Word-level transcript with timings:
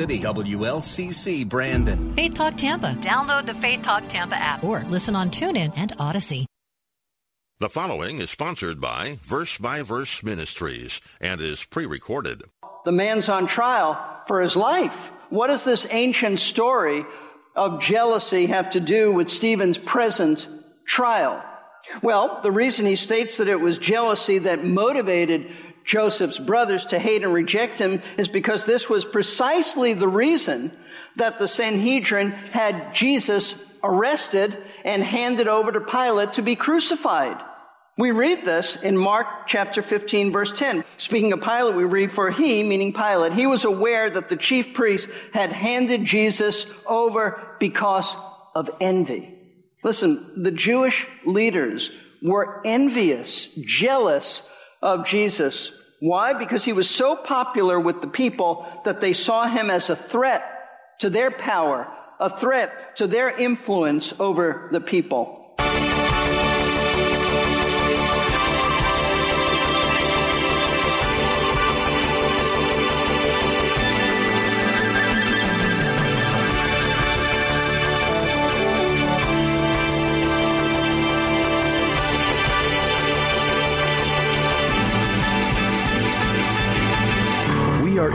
City 0.00 0.20
WLCC 0.20 1.48
Brandon. 1.48 2.14
Faith 2.14 2.34
Talk 2.34 2.54
Tampa. 2.54 2.96
Download 3.00 3.44
the 3.44 3.54
Faith 3.54 3.82
Talk 3.82 4.06
Tampa 4.06 4.36
app 4.36 4.62
or 4.62 4.84
listen 4.84 5.16
on 5.16 5.28
TuneIn 5.28 5.72
and 5.76 5.92
Odyssey. 5.98 6.46
The 7.58 7.68
following 7.68 8.20
is 8.20 8.30
sponsored 8.30 8.80
by 8.80 9.18
Verse 9.24 9.58
by 9.58 9.82
Verse 9.82 10.22
Ministries 10.22 11.00
and 11.20 11.40
is 11.40 11.64
pre 11.64 11.84
recorded. 11.84 12.44
The 12.84 12.92
man's 12.92 13.28
on 13.28 13.48
trial 13.48 14.00
for 14.28 14.40
his 14.40 14.54
life. 14.54 15.10
What 15.30 15.48
does 15.48 15.64
this 15.64 15.84
ancient 15.90 16.38
story 16.38 17.04
of 17.56 17.82
jealousy 17.82 18.46
have 18.46 18.70
to 18.70 18.80
do 18.80 19.10
with 19.10 19.28
Stephen's 19.28 19.78
present 19.78 20.46
trial? 20.86 21.42
Well, 22.02 22.38
the 22.44 22.52
reason 22.52 22.86
he 22.86 22.94
states 22.94 23.38
that 23.38 23.48
it 23.48 23.60
was 23.60 23.78
jealousy 23.78 24.38
that 24.38 24.62
motivated 24.62 25.50
Joseph's 25.88 26.38
brothers 26.38 26.84
to 26.86 26.98
hate 26.98 27.24
and 27.24 27.32
reject 27.32 27.78
him 27.78 28.02
is 28.18 28.28
because 28.28 28.64
this 28.64 28.90
was 28.90 29.06
precisely 29.06 29.94
the 29.94 30.06
reason 30.06 30.70
that 31.16 31.38
the 31.38 31.48
Sanhedrin 31.48 32.30
had 32.30 32.94
Jesus 32.94 33.54
arrested 33.82 34.58
and 34.84 35.02
handed 35.02 35.48
over 35.48 35.72
to 35.72 35.80
Pilate 35.80 36.34
to 36.34 36.42
be 36.42 36.56
crucified. 36.56 37.42
We 37.96 38.10
read 38.10 38.44
this 38.44 38.76
in 38.76 38.98
Mark 38.98 39.46
chapter 39.46 39.80
15 39.80 40.30
verse 40.30 40.52
10. 40.52 40.84
Speaking 40.98 41.32
of 41.32 41.40
Pilate, 41.40 41.74
we 41.74 41.84
read, 41.84 42.12
for 42.12 42.30
he, 42.30 42.62
meaning 42.62 42.92
Pilate, 42.92 43.32
he 43.32 43.46
was 43.46 43.64
aware 43.64 44.10
that 44.10 44.28
the 44.28 44.36
chief 44.36 44.74
priests 44.74 45.10
had 45.32 45.54
handed 45.54 46.04
Jesus 46.04 46.66
over 46.86 47.56
because 47.58 48.14
of 48.54 48.68
envy. 48.78 49.34
Listen, 49.82 50.42
the 50.42 50.50
Jewish 50.50 51.06
leaders 51.24 51.90
were 52.22 52.60
envious, 52.66 53.48
jealous 53.62 54.42
of 54.82 55.06
Jesus. 55.06 55.72
Why? 56.00 56.32
Because 56.32 56.64
he 56.64 56.72
was 56.72 56.88
so 56.88 57.16
popular 57.16 57.78
with 57.78 58.00
the 58.00 58.08
people 58.08 58.66
that 58.84 59.00
they 59.00 59.12
saw 59.12 59.46
him 59.46 59.70
as 59.70 59.90
a 59.90 59.96
threat 59.96 60.42
to 60.98 61.10
their 61.10 61.30
power, 61.30 61.92
a 62.20 62.36
threat 62.36 62.96
to 62.96 63.06
their 63.06 63.28
influence 63.28 64.14
over 64.18 64.68
the 64.72 64.80
people. 64.80 65.37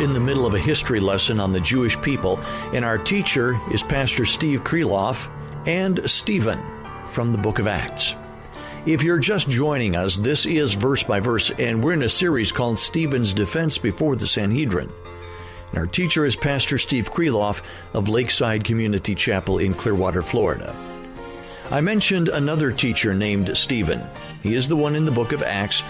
In 0.04 0.12
the 0.12 0.20
middle 0.20 0.46
of 0.46 0.54
a 0.54 0.60
history 0.60 1.00
lesson 1.00 1.40
on 1.40 1.54
the 1.54 1.62
Jewish 1.62 2.00
people, 2.02 2.38
and 2.74 2.84
our 2.84 2.98
teacher 2.98 3.60
is 3.72 3.82
Pastor 3.82 4.26
Steve 4.26 4.62
Kreloff 4.62 5.30
and 5.66 6.10
Stephen 6.10 6.62
from 7.08 7.32
the 7.32 7.38
book 7.38 7.58
of 7.58 7.68
Acts. 7.68 8.14
If 8.86 9.02
you're 9.02 9.18
just 9.18 9.50
joining 9.50 9.96
us, 9.96 10.18
this 10.18 10.46
is 10.46 10.74
verse 10.74 11.04
by 11.04 11.22
verse, 11.22 11.52
and 11.52 11.82
we're 11.82 11.94
in 11.94 12.04
a 12.04 12.10
series 12.10 12.52
called 12.52 12.78
Stephen's 12.78 13.34
Defense 13.34 13.78
Before 13.78 14.18
the 14.18 14.28
Sanhedrin. 14.28 14.92
And 15.70 15.80
our 15.80 15.88
teacher 15.88 16.26
is 16.26 16.36
Pastor 16.36 16.78
Steve 16.78 17.10
Kreloff 17.10 17.62
of 17.94 18.10
Lakeside 18.10 18.66
Community 18.66 19.16
Chapel 19.16 19.60
in 19.60 19.74
Clearwater, 19.74 20.22
Florida. 20.22 20.76
I 21.72 21.80
mentioned 21.80 22.28
another 22.28 22.74
teacher 22.74 23.14
named 23.14 23.56
Stephen. 23.58 24.04
He 24.42 24.54
is 24.54 24.68
the 24.68 24.76
one 24.76 24.96
in 24.96 25.06
the 25.06 25.12
book 25.12 25.32
of 25.32 25.42
Acts, 25.42 25.82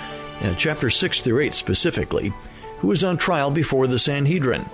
uh, 0.41 0.53
chapter 0.55 0.91
6 0.91 1.21
through 1.21 1.39
8 1.39 1.55
specifically, 1.55 2.31
who 2.83 2.91
is 2.91 3.01
on 3.01 3.15
trial 3.15 3.49
before 3.49 3.87
the 3.87 3.97
Sanhedrin. 3.97 4.65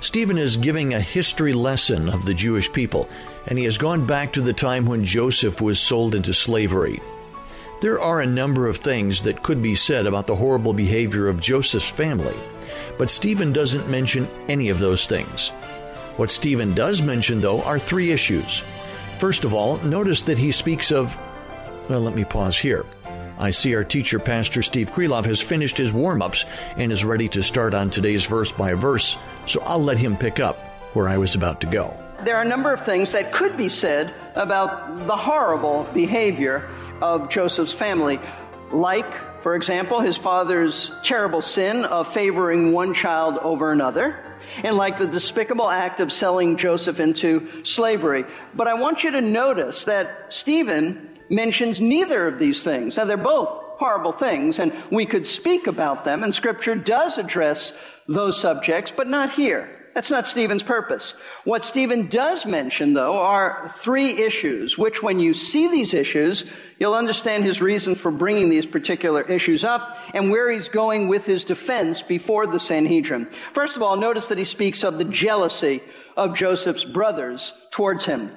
Stephen 0.00 0.38
is 0.38 0.56
giving 0.56 0.94
a 0.94 1.00
history 1.00 1.52
lesson 1.52 2.08
of 2.08 2.24
the 2.24 2.32
Jewish 2.32 2.72
people, 2.72 3.06
and 3.46 3.58
he 3.58 3.66
has 3.66 3.76
gone 3.76 4.06
back 4.06 4.32
to 4.32 4.40
the 4.40 4.54
time 4.54 4.86
when 4.86 5.04
Joseph 5.04 5.60
was 5.60 5.78
sold 5.78 6.14
into 6.14 6.32
slavery. 6.32 7.02
There 7.82 8.00
are 8.00 8.22
a 8.22 8.26
number 8.26 8.66
of 8.66 8.78
things 8.78 9.20
that 9.22 9.42
could 9.42 9.62
be 9.62 9.74
said 9.74 10.06
about 10.06 10.26
the 10.26 10.36
horrible 10.36 10.72
behavior 10.72 11.28
of 11.28 11.38
Joseph's 11.38 11.90
family, 11.90 12.34
but 12.96 13.10
Stephen 13.10 13.52
doesn't 13.52 13.90
mention 13.90 14.26
any 14.48 14.70
of 14.70 14.78
those 14.78 15.06
things. 15.06 15.50
What 16.16 16.30
Stephen 16.30 16.72
does 16.72 17.02
mention, 17.02 17.42
though, 17.42 17.60
are 17.60 17.78
three 17.78 18.10
issues. 18.10 18.62
First 19.18 19.44
of 19.44 19.52
all, 19.52 19.76
notice 19.80 20.22
that 20.22 20.38
he 20.38 20.50
speaks 20.50 20.90
of, 20.90 21.14
well, 21.90 22.00
let 22.00 22.14
me 22.14 22.24
pause 22.24 22.56
here. 22.56 22.86
I 23.38 23.50
see 23.50 23.74
our 23.74 23.84
teacher, 23.84 24.18
Pastor 24.18 24.62
Steve 24.62 24.92
Kreloff, 24.92 25.26
has 25.26 25.40
finished 25.40 25.76
his 25.76 25.92
warm 25.92 26.22
ups 26.22 26.44
and 26.76 26.92
is 26.92 27.04
ready 27.04 27.28
to 27.30 27.42
start 27.42 27.74
on 27.74 27.90
today's 27.90 28.24
verse 28.24 28.52
by 28.52 28.74
verse, 28.74 29.18
so 29.46 29.60
I'll 29.62 29.82
let 29.82 29.98
him 29.98 30.16
pick 30.16 30.38
up 30.40 30.58
where 30.94 31.08
I 31.08 31.18
was 31.18 31.34
about 31.34 31.60
to 31.62 31.66
go. 31.66 31.96
There 32.24 32.36
are 32.36 32.42
a 32.42 32.48
number 32.48 32.72
of 32.72 32.80
things 32.80 33.12
that 33.12 33.32
could 33.32 33.56
be 33.56 33.68
said 33.68 34.14
about 34.34 35.06
the 35.06 35.16
horrible 35.16 35.86
behavior 35.92 36.68
of 37.02 37.28
Joseph's 37.28 37.72
family, 37.72 38.20
like, 38.72 39.42
for 39.42 39.56
example, 39.56 40.00
his 40.00 40.16
father's 40.16 40.90
terrible 41.02 41.42
sin 41.42 41.84
of 41.84 42.12
favoring 42.12 42.72
one 42.72 42.94
child 42.94 43.38
over 43.38 43.72
another 43.72 44.16
and 44.62 44.76
like 44.76 44.98
the 44.98 45.06
despicable 45.06 45.70
act 45.70 46.00
of 46.00 46.12
selling 46.12 46.56
Joseph 46.56 47.00
into 47.00 47.64
slavery. 47.64 48.24
But 48.54 48.68
I 48.68 48.74
want 48.74 49.04
you 49.04 49.10
to 49.12 49.20
notice 49.20 49.84
that 49.84 50.32
Stephen 50.32 51.18
mentions 51.30 51.80
neither 51.80 52.26
of 52.26 52.38
these 52.38 52.62
things. 52.62 52.96
Now, 52.96 53.04
they're 53.04 53.16
both 53.16 53.48
horrible 53.78 54.12
things, 54.12 54.58
and 54.58 54.72
we 54.90 55.06
could 55.06 55.26
speak 55.26 55.66
about 55.66 56.04
them, 56.04 56.22
and 56.22 56.34
Scripture 56.34 56.74
does 56.76 57.18
address 57.18 57.72
those 58.06 58.40
subjects, 58.40 58.92
but 58.96 59.08
not 59.08 59.32
here. 59.32 59.83
That's 59.94 60.10
not 60.10 60.26
Stephen's 60.26 60.64
purpose. 60.64 61.14
What 61.44 61.64
Stephen 61.64 62.08
does 62.08 62.44
mention, 62.44 62.94
though, 62.94 63.16
are 63.16 63.72
three 63.78 64.10
issues, 64.10 64.76
which 64.76 65.04
when 65.04 65.20
you 65.20 65.34
see 65.34 65.68
these 65.68 65.94
issues, 65.94 66.44
you'll 66.80 66.94
understand 66.94 67.44
his 67.44 67.62
reason 67.62 67.94
for 67.94 68.10
bringing 68.10 68.48
these 68.48 68.66
particular 68.66 69.22
issues 69.22 69.62
up 69.62 69.96
and 70.12 70.30
where 70.30 70.50
he's 70.50 70.68
going 70.68 71.06
with 71.06 71.24
his 71.24 71.44
defense 71.44 72.02
before 72.02 72.48
the 72.48 72.58
Sanhedrin. 72.58 73.28
First 73.52 73.76
of 73.76 73.82
all, 73.82 73.96
notice 73.96 74.26
that 74.26 74.38
he 74.38 74.44
speaks 74.44 74.82
of 74.82 74.98
the 74.98 75.04
jealousy 75.04 75.80
of 76.16 76.34
Joseph's 76.34 76.84
brothers 76.84 77.52
towards 77.70 78.04
him. 78.04 78.32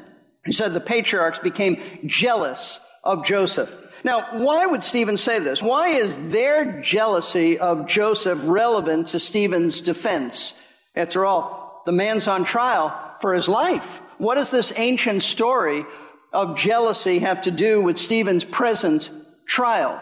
He 0.46 0.54
said 0.54 0.76
the 0.76 0.80
patriarchs 0.80 1.40
became 1.40 1.82
jealous 2.06 2.80
of 3.04 3.26
Joseph. 3.26 3.76
Now, 4.04 4.28
why 4.44 4.68
would 4.68 4.84
Stephen 4.84 5.18
say 5.18 5.40
this? 5.40 5.60
Why 5.60 5.90
is 5.90 6.16
their 6.32 6.82
jealousy 6.82 7.58
of 7.58 7.88
Joseph 7.88 8.40
relevant 8.44 9.08
to 9.10 9.20
Stephen's 9.20 9.82
defense? 9.82 10.54
After 10.98 11.26
all, 11.26 11.84
the 11.86 11.92
man's 11.92 12.28
on 12.28 12.44
trial 12.44 12.92
for 13.22 13.34
his 13.34 13.48
life. 13.48 14.02
What 14.18 14.36
does 14.36 14.50
this 14.50 14.74
ancient 14.76 15.24
story 15.24 15.86
of 16.34 16.58
jealousy 16.58 17.20
have 17.20 17.42
to 17.42 17.52
do 17.52 17.82
with 17.82 18.00
Stephen's 18.00 18.44
present 18.44 19.10
trial? 19.46 20.02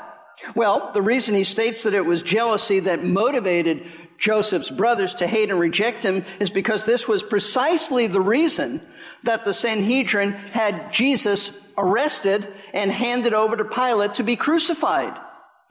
Well, 0.56 0.92
the 0.94 1.02
reason 1.02 1.36
he 1.36 1.44
states 1.44 1.84
that 1.84 1.94
it 1.94 2.06
was 2.06 2.22
jealousy 2.22 2.80
that 2.82 3.04
motivated 3.04 3.86
Joseph's 4.18 4.70
brothers 4.70 5.16
to 5.16 5.28
hate 5.28 5.50
and 5.50 5.60
reject 5.60 6.04
him 6.04 6.24
is 6.40 6.50
because 6.50 6.86
this 6.86 7.08
was 7.08 7.24
precisely 7.24 8.08
the 8.08 8.22
reason 8.22 8.82
that 9.24 9.44
the 9.44 9.54
Sanhedrin 9.54 10.32
had 10.32 10.94
Jesus 10.94 11.52
arrested 11.78 12.48
and 12.74 12.90
handed 12.90 13.34
over 13.34 13.58
to 13.58 13.66
Pilate 13.66 14.16
to 14.16 14.24
be 14.24 14.38
crucified. 14.38 15.20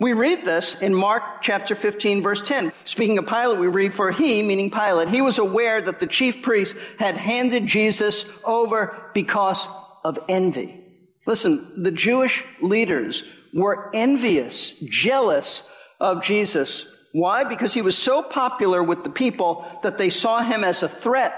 We 0.01 0.13
read 0.13 0.45
this 0.45 0.75
in 0.81 0.93
Mark 0.93 1.23
chapter 1.41 1.75
15 1.75 2.23
verse 2.23 2.43
10. 2.43 2.73
Speaking 2.85 3.19
of 3.19 3.27
Pilate, 3.27 3.59
we 3.59 3.69
read, 3.69 3.95
for 3.95 4.11
he, 4.11 4.43
meaning 4.43 4.71
Pilate, 4.71 5.09
he 5.09 5.23
was 5.23 5.39
aware 5.39 5.81
that 5.81 6.01
the 6.01 6.07
chief 6.07 6.43
priests 6.43 6.75
had 6.99 7.17
handed 7.17 7.67
Jesus 7.67 8.25
over 8.45 9.11
because 9.15 9.69
of 10.03 10.19
envy. 10.29 10.81
Listen, 11.27 11.83
the 11.83 11.93
Jewish 11.93 12.45
leaders 12.61 13.23
were 13.55 13.91
envious, 13.95 14.75
jealous 14.85 15.63
of 16.01 16.23
Jesus. 16.23 16.87
Why? 17.13 17.45
Because 17.45 17.73
he 17.73 17.83
was 17.83 17.97
so 17.97 18.21
popular 18.21 18.83
with 18.83 19.05
the 19.05 19.11
people 19.11 19.65
that 19.85 19.97
they 19.97 20.11
saw 20.11 20.43
him 20.43 20.65
as 20.65 20.83
a 20.83 20.89
threat 20.89 21.35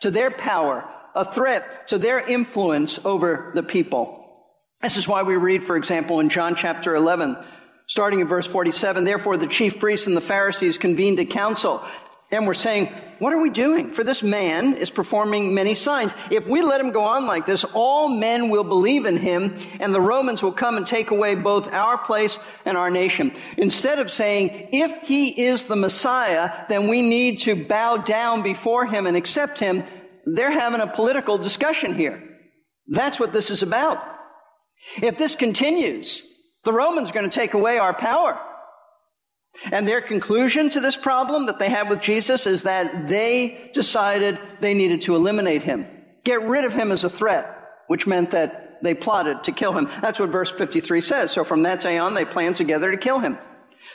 to 0.00 0.10
their 0.10 0.30
power, 0.30 0.88
a 1.14 1.30
threat 1.30 1.88
to 1.88 1.98
their 1.98 2.20
influence 2.20 2.98
over 3.04 3.52
the 3.54 3.62
people. 3.62 4.14
This 4.82 4.96
is 4.96 5.06
why 5.06 5.22
we 5.22 5.36
read, 5.36 5.64
for 5.64 5.76
example, 5.76 6.20
in 6.20 6.30
John 6.30 6.54
chapter 6.54 6.94
11, 6.94 7.36
starting 7.88 8.20
in 8.20 8.28
verse 8.28 8.46
47, 8.46 9.04
therefore 9.04 9.36
the 9.36 9.46
chief 9.46 9.80
priests 9.80 10.06
and 10.06 10.16
the 10.16 10.20
Pharisees 10.20 10.78
convened 10.78 11.18
a 11.18 11.24
council. 11.24 11.82
And 12.30 12.46
we're 12.46 12.54
saying, 12.54 12.92
what 13.20 13.32
are 13.32 13.40
we 13.40 13.48
doing? 13.48 13.92
For 13.92 14.04
this 14.04 14.22
man 14.22 14.74
is 14.74 14.90
performing 14.90 15.54
many 15.54 15.74
signs. 15.74 16.12
If 16.30 16.46
we 16.46 16.60
let 16.60 16.80
him 16.80 16.90
go 16.90 17.00
on 17.00 17.26
like 17.26 17.46
this, 17.46 17.64
all 17.64 18.10
men 18.10 18.50
will 18.50 18.64
believe 18.64 19.06
in 19.06 19.16
him 19.16 19.56
and 19.80 19.94
the 19.94 20.00
Romans 20.00 20.42
will 20.42 20.52
come 20.52 20.76
and 20.76 20.86
take 20.86 21.10
away 21.10 21.34
both 21.34 21.72
our 21.72 21.96
place 21.96 22.38
and 22.66 22.76
our 22.76 22.90
nation. 22.90 23.34
Instead 23.56 23.98
of 23.98 24.10
saying, 24.10 24.68
if 24.72 25.08
he 25.08 25.28
is 25.28 25.64
the 25.64 25.74
Messiah, 25.74 26.66
then 26.68 26.86
we 26.86 27.00
need 27.00 27.40
to 27.40 27.66
bow 27.66 27.96
down 27.96 28.42
before 28.42 28.84
him 28.84 29.06
and 29.06 29.16
accept 29.16 29.58
him, 29.58 29.82
they're 30.26 30.50
having 30.50 30.82
a 30.82 30.86
political 30.86 31.38
discussion 31.38 31.94
here. 31.94 32.22
That's 32.88 33.18
what 33.18 33.32
this 33.32 33.48
is 33.48 33.62
about. 33.62 34.04
If 35.02 35.16
this 35.16 35.34
continues, 35.34 36.22
the 36.68 36.74
Romans 36.74 37.08
are 37.08 37.14
going 37.14 37.30
to 37.30 37.34
take 37.34 37.54
away 37.54 37.78
our 37.78 37.94
power. 37.94 38.38
And 39.72 39.88
their 39.88 40.02
conclusion 40.02 40.68
to 40.68 40.80
this 40.80 40.98
problem 40.98 41.46
that 41.46 41.58
they 41.58 41.70
have 41.70 41.88
with 41.88 42.02
Jesus 42.02 42.46
is 42.46 42.64
that 42.64 43.08
they 43.08 43.70
decided 43.72 44.38
they 44.60 44.74
needed 44.74 45.00
to 45.02 45.16
eliminate 45.16 45.62
him, 45.62 45.86
get 46.24 46.42
rid 46.42 46.66
of 46.66 46.74
him 46.74 46.92
as 46.92 47.04
a 47.04 47.08
threat, 47.08 47.70
which 47.86 48.06
meant 48.06 48.32
that 48.32 48.80
they 48.82 48.92
plotted 48.92 49.44
to 49.44 49.52
kill 49.52 49.72
him. 49.72 49.88
That's 50.02 50.20
what 50.20 50.28
verse 50.28 50.50
53 50.50 51.00
says. 51.00 51.32
So 51.32 51.42
from 51.42 51.62
that 51.62 51.80
day 51.80 51.96
on, 51.96 52.12
they 52.12 52.26
planned 52.26 52.56
together 52.56 52.90
to 52.90 52.98
kill 52.98 53.18
him. 53.18 53.38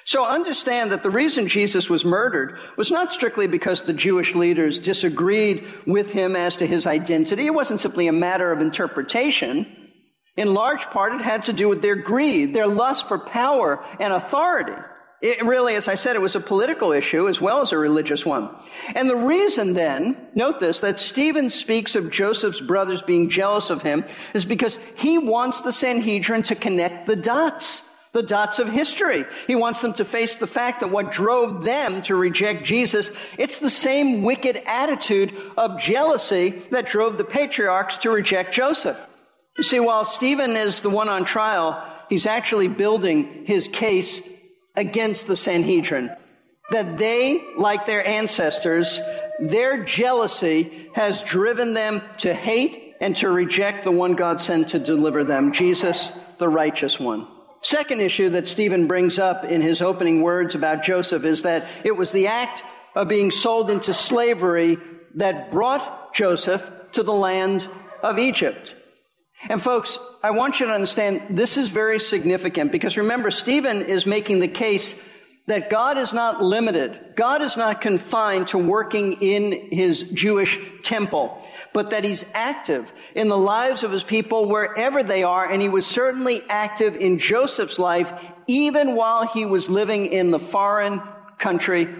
So 0.03 0.25
understand 0.25 0.91
that 0.93 1.03
the 1.03 1.11
reason 1.11 1.47
Jesus 1.47 1.91
was 1.91 2.03
murdered 2.03 2.57
was 2.75 2.89
not 2.89 3.13
strictly 3.13 3.45
because 3.45 3.83
the 3.83 3.93
Jewish 3.93 4.33
leaders 4.33 4.79
disagreed 4.79 5.63
with 5.85 6.11
him 6.11 6.35
as 6.35 6.55
to 6.55 6.65
his 6.65 6.87
identity. 6.87 7.45
It 7.45 7.53
wasn't 7.53 7.81
simply 7.81 8.07
a 8.07 8.13
matter 8.13 8.51
of 8.51 8.61
interpretation. 8.61 9.82
In 10.35 10.53
large 10.53 10.81
part, 10.85 11.13
it 11.13 11.21
had 11.21 11.43
to 11.45 11.53
do 11.53 11.69
with 11.69 11.81
their 11.81 11.95
greed, 11.95 12.53
their 12.53 12.67
lust 12.67 13.07
for 13.07 13.19
power 13.19 13.83
and 13.99 14.11
authority. 14.11 14.73
It 15.21 15.45
really, 15.45 15.75
as 15.75 15.87
I 15.87 15.95
said, 15.95 16.17
it 16.17 16.21
was 16.21 16.35
a 16.35 16.41
political 16.41 16.91
issue 16.91 17.29
as 17.29 17.39
well 17.39 17.61
as 17.61 17.71
a 17.71 17.77
religious 17.77 18.25
one. 18.25 18.49
And 18.93 19.09
the 19.09 19.15
reason 19.15 19.73
then, 19.73 20.17
note 20.35 20.59
this, 20.59 20.81
that 20.81 20.99
Stephen 20.99 21.49
speaks 21.49 21.95
of 21.95 22.11
Joseph's 22.11 22.59
brothers 22.59 23.01
being 23.01 23.29
jealous 23.29 23.69
of 23.69 23.81
him 23.81 24.03
is 24.33 24.43
because 24.43 24.77
he 24.95 25.17
wants 25.17 25.61
the 25.61 25.71
Sanhedrin 25.71 26.43
to 26.43 26.55
connect 26.55 27.05
the 27.05 27.15
dots, 27.15 27.83
the 28.11 28.21
dots 28.21 28.59
of 28.59 28.67
history. 28.67 29.23
He 29.47 29.55
wants 29.55 29.81
them 29.81 29.93
to 29.93 30.03
face 30.03 30.35
the 30.35 30.45
fact 30.45 30.81
that 30.81 30.91
what 30.91 31.13
drove 31.13 31.63
them 31.63 32.01
to 32.01 32.15
reject 32.15 32.65
Jesus, 32.65 33.09
it's 33.37 33.59
the 33.59 33.69
same 33.69 34.23
wicked 34.23 34.61
attitude 34.65 35.33
of 35.55 35.79
jealousy 35.79 36.49
that 36.71 36.87
drove 36.87 37.17
the 37.17 37.23
patriarchs 37.23 37.99
to 37.99 38.09
reject 38.09 38.53
Joseph. 38.53 38.99
You 39.57 39.63
see, 39.63 39.79
while 39.79 40.05
Stephen 40.05 40.51
is 40.51 40.81
the 40.81 40.89
one 40.89 41.09
on 41.09 41.25
trial, 41.25 41.83
he's 42.09 42.25
actually 42.25 42.67
building 42.67 43.45
his 43.45 43.67
case 43.67 44.21
against 44.75 45.27
the 45.27 45.35
Sanhedrin. 45.35 46.11
That 46.71 46.97
they, 46.97 47.41
like 47.57 47.85
their 47.85 48.05
ancestors, 48.05 48.99
their 49.39 49.83
jealousy 49.83 50.89
has 50.93 51.21
driven 51.23 51.73
them 51.73 52.01
to 52.19 52.33
hate 52.33 52.95
and 52.99 53.15
to 53.17 53.29
reject 53.29 53.83
the 53.83 53.91
one 53.91 54.13
God 54.13 54.41
sent 54.41 54.69
to 54.69 54.79
deliver 54.79 55.23
them, 55.23 55.51
Jesus, 55.51 56.11
the 56.37 56.49
righteous 56.49 56.99
one. 56.99 57.27
Second 57.61 58.01
issue 58.01 58.29
that 58.29 58.47
Stephen 58.47 58.87
brings 58.87 59.19
up 59.19 59.45
in 59.45 59.61
his 59.61 59.81
opening 59.81 60.21
words 60.21 60.55
about 60.55 60.83
Joseph 60.83 61.23
is 61.25 61.43
that 61.43 61.65
it 61.83 61.95
was 61.95 62.11
the 62.11 62.27
act 62.27 62.63
of 62.95 63.07
being 63.07 63.29
sold 63.31 63.69
into 63.69 63.93
slavery 63.93 64.77
that 65.15 65.51
brought 65.51 66.13
Joseph 66.13 66.63
to 66.93 67.03
the 67.03 67.13
land 67.13 67.67
of 68.01 68.19
Egypt. 68.19 68.75
And 69.49 69.61
folks, 69.61 69.99
I 70.21 70.31
want 70.31 70.59
you 70.59 70.67
to 70.67 70.71
understand 70.71 71.37
this 71.37 71.57
is 71.57 71.69
very 71.69 71.99
significant 71.99 72.71
because 72.71 72.97
remember, 72.97 73.29
Stephen 73.31 73.81
is 73.81 74.05
making 74.05 74.39
the 74.39 74.47
case 74.47 74.95
that 75.47 75.69
God 75.69 75.97
is 75.97 76.13
not 76.13 76.41
limited. 76.41 77.15
God 77.17 77.41
is 77.41 77.57
not 77.57 77.81
confined 77.81 78.47
to 78.47 78.57
working 78.57 79.21
in 79.21 79.51
his 79.71 80.03
Jewish 80.03 80.57
temple, 80.83 81.45
but 81.73 81.89
that 81.89 82.05
he's 82.05 82.23
active 82.33 82.93
in 83.13 83.27
the 83.27 83.37
lives 83.37 83.83
of 83.83 83.91
his 83.91 84.03
people 84.03 84.47
wherever 84.47 85.03
they 85.03 85.23
are. 85.23 85.45
And 85.45 85.61
he 85.61 85.67
was 85.67 85.85
certainly 85.85 86.41
active 86.47 86.95
in 86.95 87.19
Joseph's 87.19 87.77
life, 87.77 88.11
even 88.47 88.95
while 88.95 89.27
he 89.27 89.45
was 89.45 89.69
living 89.69 90.05
in 90.05 90.31
the 90.31 90.39
foreign 90.39 91.01
country 91.37 91.93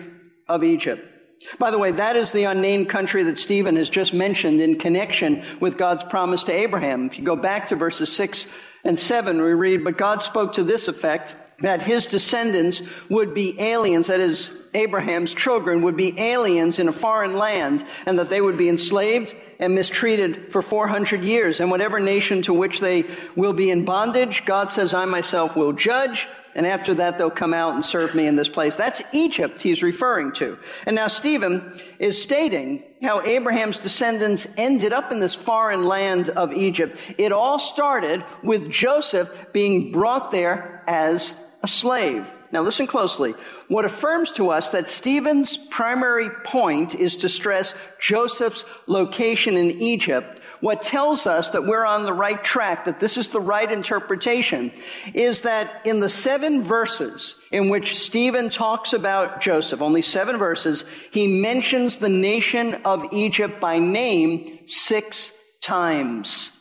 of 0.47 0.63
Egypt. 0.63 1.12
By 1.59 1.71
the 1.71 1.77
way, 1.77 1.91
that 1.91 2.15
is 2.15 2.31
the 2.31 2.45
unnamed 2.45 2.89
country 2.89 3.23
that 3.23 3.39
Stephen 3.39 3.75
has 3.75 3.89
just 3.89 4.13
mentioned 4.13 4.61
in 4.61 4.77
connection 4.77 5.43
with 5.59 5.77
God's 5.77 6.03
promise 6.05 6.43
to 6.45 6.51
Abraham. 6.51 7.05
If 7.05 7.17
you 7.17 7.23
go 7.23 7.35
back 7.35 7.67
to 7.69 7.75
verses 7.75 8.11
6 8.13 8.47
and 8.83 8.99
7, 8.99 9.41
we 9.41 9.53
read, 9.53 9.83
But 9.83 9.97
God 9.97 10.21
spoke 10.21 10.53
to 10.53 10.63
this 10.63 10.87
effect 10.87 11.35
that 11.59 11.81
his 11.81 12.07
descendants 12.07 12.81
would 13.09 13.33
be 13.33 13.59
aliens, 13.59 14.07
that 14.07 14.19
is, 14.19 14.51
Abraham's 14.73 15.33
children 15.33 15.83
would 15.83 15.95
be 15.95 16.19
aliens 16.19 16.79
in 16.79 16.87
a 16.87 16.91
foreign 16.91 17.37
land, 17.37 17.85
and 18.05 18.17
that 18.17 18.29
they 18.29 18.41
would 18.41 18.57
be 18.57 18.69
enslaved 18.69 19.35
and 19.59 19.75
mistreated 19.75 20.51
for 20.51 20.61
400 20.61 21.23
years. 21.23 21.59
And 21.59 21.69
whatever 21.69 21.99
nation 21.99 22.41
to 22.43 22.53
which 22.53 22.79
they 22.79 23.05
will 23.35 23.53
be 23.53 23.69
in 23.69 23.85
bondage, 23.85 24.45
God 24.45 24.71
says, 24.71 24.93
I 24.93 25.05
myself 25.05 25.55
will 25.55 25.73
judge 25.73 26.27
and 26.55 26.65
after 26.65 26.93
that 26.95 27.17
they'll 27.17 27.31
come 27.31 27.53
out 27.53 27.75
and 27.75 27.85
serve 27.85 28.13
me 28.15 28.27
in 28.27 28.35
this 28.35 28.49
place. 28.49 28.75
That's 28.75 29.01
Egypt 29.11 29.61
he's 29.61 29.83
referring 29.83 30.31
to. 30.33 30.57
And 30.85 30.95
now 30.95 31.07
Stephen 31.07 31.79
is 31.99 32.21
stating 32.21 32.83
how 33.01 33.21
Abraham's 33.21 33.77
descendants 33.77 34.47
ended 34.57 34.93
up 34.93 35.11
in 35.11 35.19
this 35.19 35.35
foreign 35.35 35.85
land 35.85 36.29
of 36.29 36.53
Egypt. 36.53 36.97
It 37.17 37.31
all 37.31 37.59
started 37.59 38.23
with 38.43 38.71
Joseph 38.71 39.29
being 39.51 39.91
brought 39.91 40.31
there 40.31 40.83
as 40.87 41.33
a 41.61 41.67
slave. 41.67 42.29
Now 42.51 42.61
listen 42.61 42.85
closely. 42.85 43.33
What 43.67 43.83
affirms 43.83 44.31
to 44.33 44.51
us 44.51 44.69
that 44.69 44.89
Stephen's 44.89 45.57
primary 45.57 46.29
point 46.43 46.93
is 46.93 47.17
to 47.17 47.29
stress 47.29 47.73
Joseph's 47.99 48.63
location 48.85 49.57
in 49.57 49.81
Egypt 49.81 50.39
what 50.63 50.81
tells 50.81 51.27
us 51.27 51.49
that 51.49 51.65
we're 51.65 51.83
on 51.83 52.05
the 52.05 52.13
right 52.13 52.41
track, 52.41 52.85
that 52.85 53.01
this 53.01 53.17
is 53.17 53.27
the 53.27 53.41
right 53.41 53.69
interpretation, 53.69 54.71
is 55.13 55.41
that 55.41 55.85
in 55.85 55.99
the 55.99 56.07
seven 56.07 56.63
verses 56.63 57.35
in 57.51 57.67
which 57.67 57.99
Stephen 57.99 58.49
talks 58.49 58.93
about 58.93 59.41
Joseph, 59.41 59.81
only 59.81 60.01
seven 60.01 60.37
verses, 60.37 60.85
he 61.11 61.41
mentions 61.41 61.97
the 61.97 62.07
nation 62.07 62.75
of 62.85 63.03
Egypt 63.11 63.59
by 63.59 63.77
name 63.77 64.59
six 64.65 65.33
times. 65.61 66.53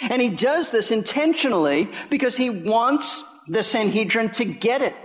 And 0.00 0.20
he 0.20 0.28
does 0.28 0.72
this 0.72 0.90
intentionally 0.90 1.88
because 2.10 2.36
he 2.36 2.50
wants 2.50 3.22
the 3.46 3.62
Sanhedrin 3.62 4.30
to 4.30 4.44
get 4.44 4.82
it. 4.82 4.96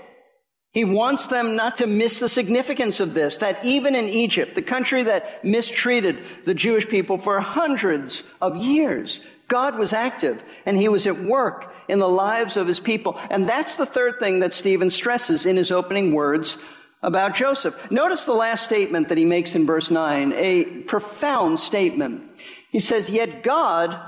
He 0.71 0.85
wants 0.85 1.27
them 1.27 1.55
not 1.57 1.77
to 1.79 1.87
miss 1.87 2.19
the 2.19 2.29
significance 2.29 3.01
of 3.01 3.13
this, 3.13 3.37
that 3.37 3.63
even 3.65 3.93
in 3.93 4.05
Egypt, 4.05 4.55
the 4.55 4.61
country 4.61 5.03
that 5.03 5.43
mistreated 5.43 6.19
the 6.45 6.53
Jewish 6.53 6.87
people 6.87 7.17
for 7.17 7.39
hundreds 7.41 8.23
of 8.39 8.55
years, 8.55 9.19
God 9.49 9.77
was 9.77 9.91
active 9.91 10.41
and 10.65 10.77
he 10.77 10.87
was 10.87 11.05
at 11.07 11.21
work 11.21 11.73
in 11.89 11.99
the 11.99 12.07
lives 12.07 12.55
of 12.55 12.67
his 12.67 12.79
people. 12.79 13.19
And 13.29 13.49
that's 13.49 13.75
the 13.75 13.85
third 13.85 14.17
thing 14.19 14.39
that 14.39 14.53
Stephen 14.53 14.89
stresses 14.89 15.45
in 15.45 15.57
his 15.57 15.71
opening 15.71 16.13
words 16.13 16.57
about 17.03 17.35
Joseph. 17.35 17.75
Notice 17.91 18.23
the 18.23 18.31
last 18.31 18.63
statement 18.63 19.09
that 19.09 19.17
he 19.17 19.25
makes 19.25 19.55
in 19.55 19.65
verse 19.65 19.91
9, 19.91 20.31
a 20.33 20.63
profound 20.83 21.59
statement. 21.59 22.31
He 22.69 22.79
says, 22.79 23.09
Yet 23.09 23.43
God 23.43 23.99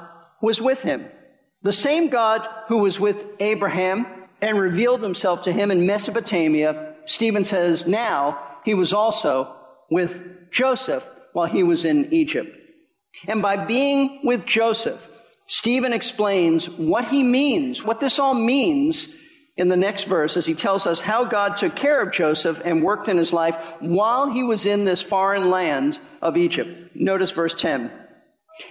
was 0.42 0.62
with 0.62 0.82
him. 0.82 1.06
The 1.62 1.74
same 1.74 2.08
God 2.08 2.48
who 2.68 2.78
was 2.78 3.00
with 3.00 3.26
Abraham, 3.42 4.06
and 4.44 4.60
revealed 4.60 5.02
himself 5.02 5.44
to 5.44 5.54
him 5.54 5.72
in 5.72 5.86
Mesopotamia, 5.86 6.96
Stephen 7.06 7.46
says 7.46 7.88
now 7.88 8.38
he 8.66 8.74
was 8.74 8.92
also 8.92 9.56
with 9.90 10.52
Joseph 10.52 11.10
while 11.32 11.48
he 11.48 11.64
was 11.64 11.86
in 11.86 12.14
Egypt. 12.14 12.54
And 13.26 13.42
by 13.42 13.56
being 13.56 14.20
with 14.26 14.46
Joseph, 14.46 15.08
Stephen 15.48 15.94
explains 15.94 16.70
what 16.70 17.08
he 17.08 17.24
means, 17.24 17.86
what 17.86 18.02
this 18.02 18.20
all 18.20 18.34
means 18.34 19.08
in 19.56 19.70
the 19.70 19.78
next 19.78 20.06
verse 20.06 20.36
as 20.36 20.46
he 20.46 20.56
tells 20.56 20.86
us 20.88 21.00
how 21.00 21.24
God 21.24 21.56
took 21.56 21.78
care 21.78 22.02
of 22.02 22.12
Joseph 22.12 22.62
and 22.66 22.84
worked 22.84 23.08
in 23.08 23.16
his 23.16 23.32
life 23.32 23.56
while 23.80 24.30
he 24.30 24.44
was 24.44 24.66
in 24.66 24.84
this 24.84 25.02
foreign 25.02 25.52
land 25.52 25.98
of 26.22 26.36
Egypt. 26.36 26.94
Notice 26.96 27.32
verse 27.32 27.54
10. 27.54 27.90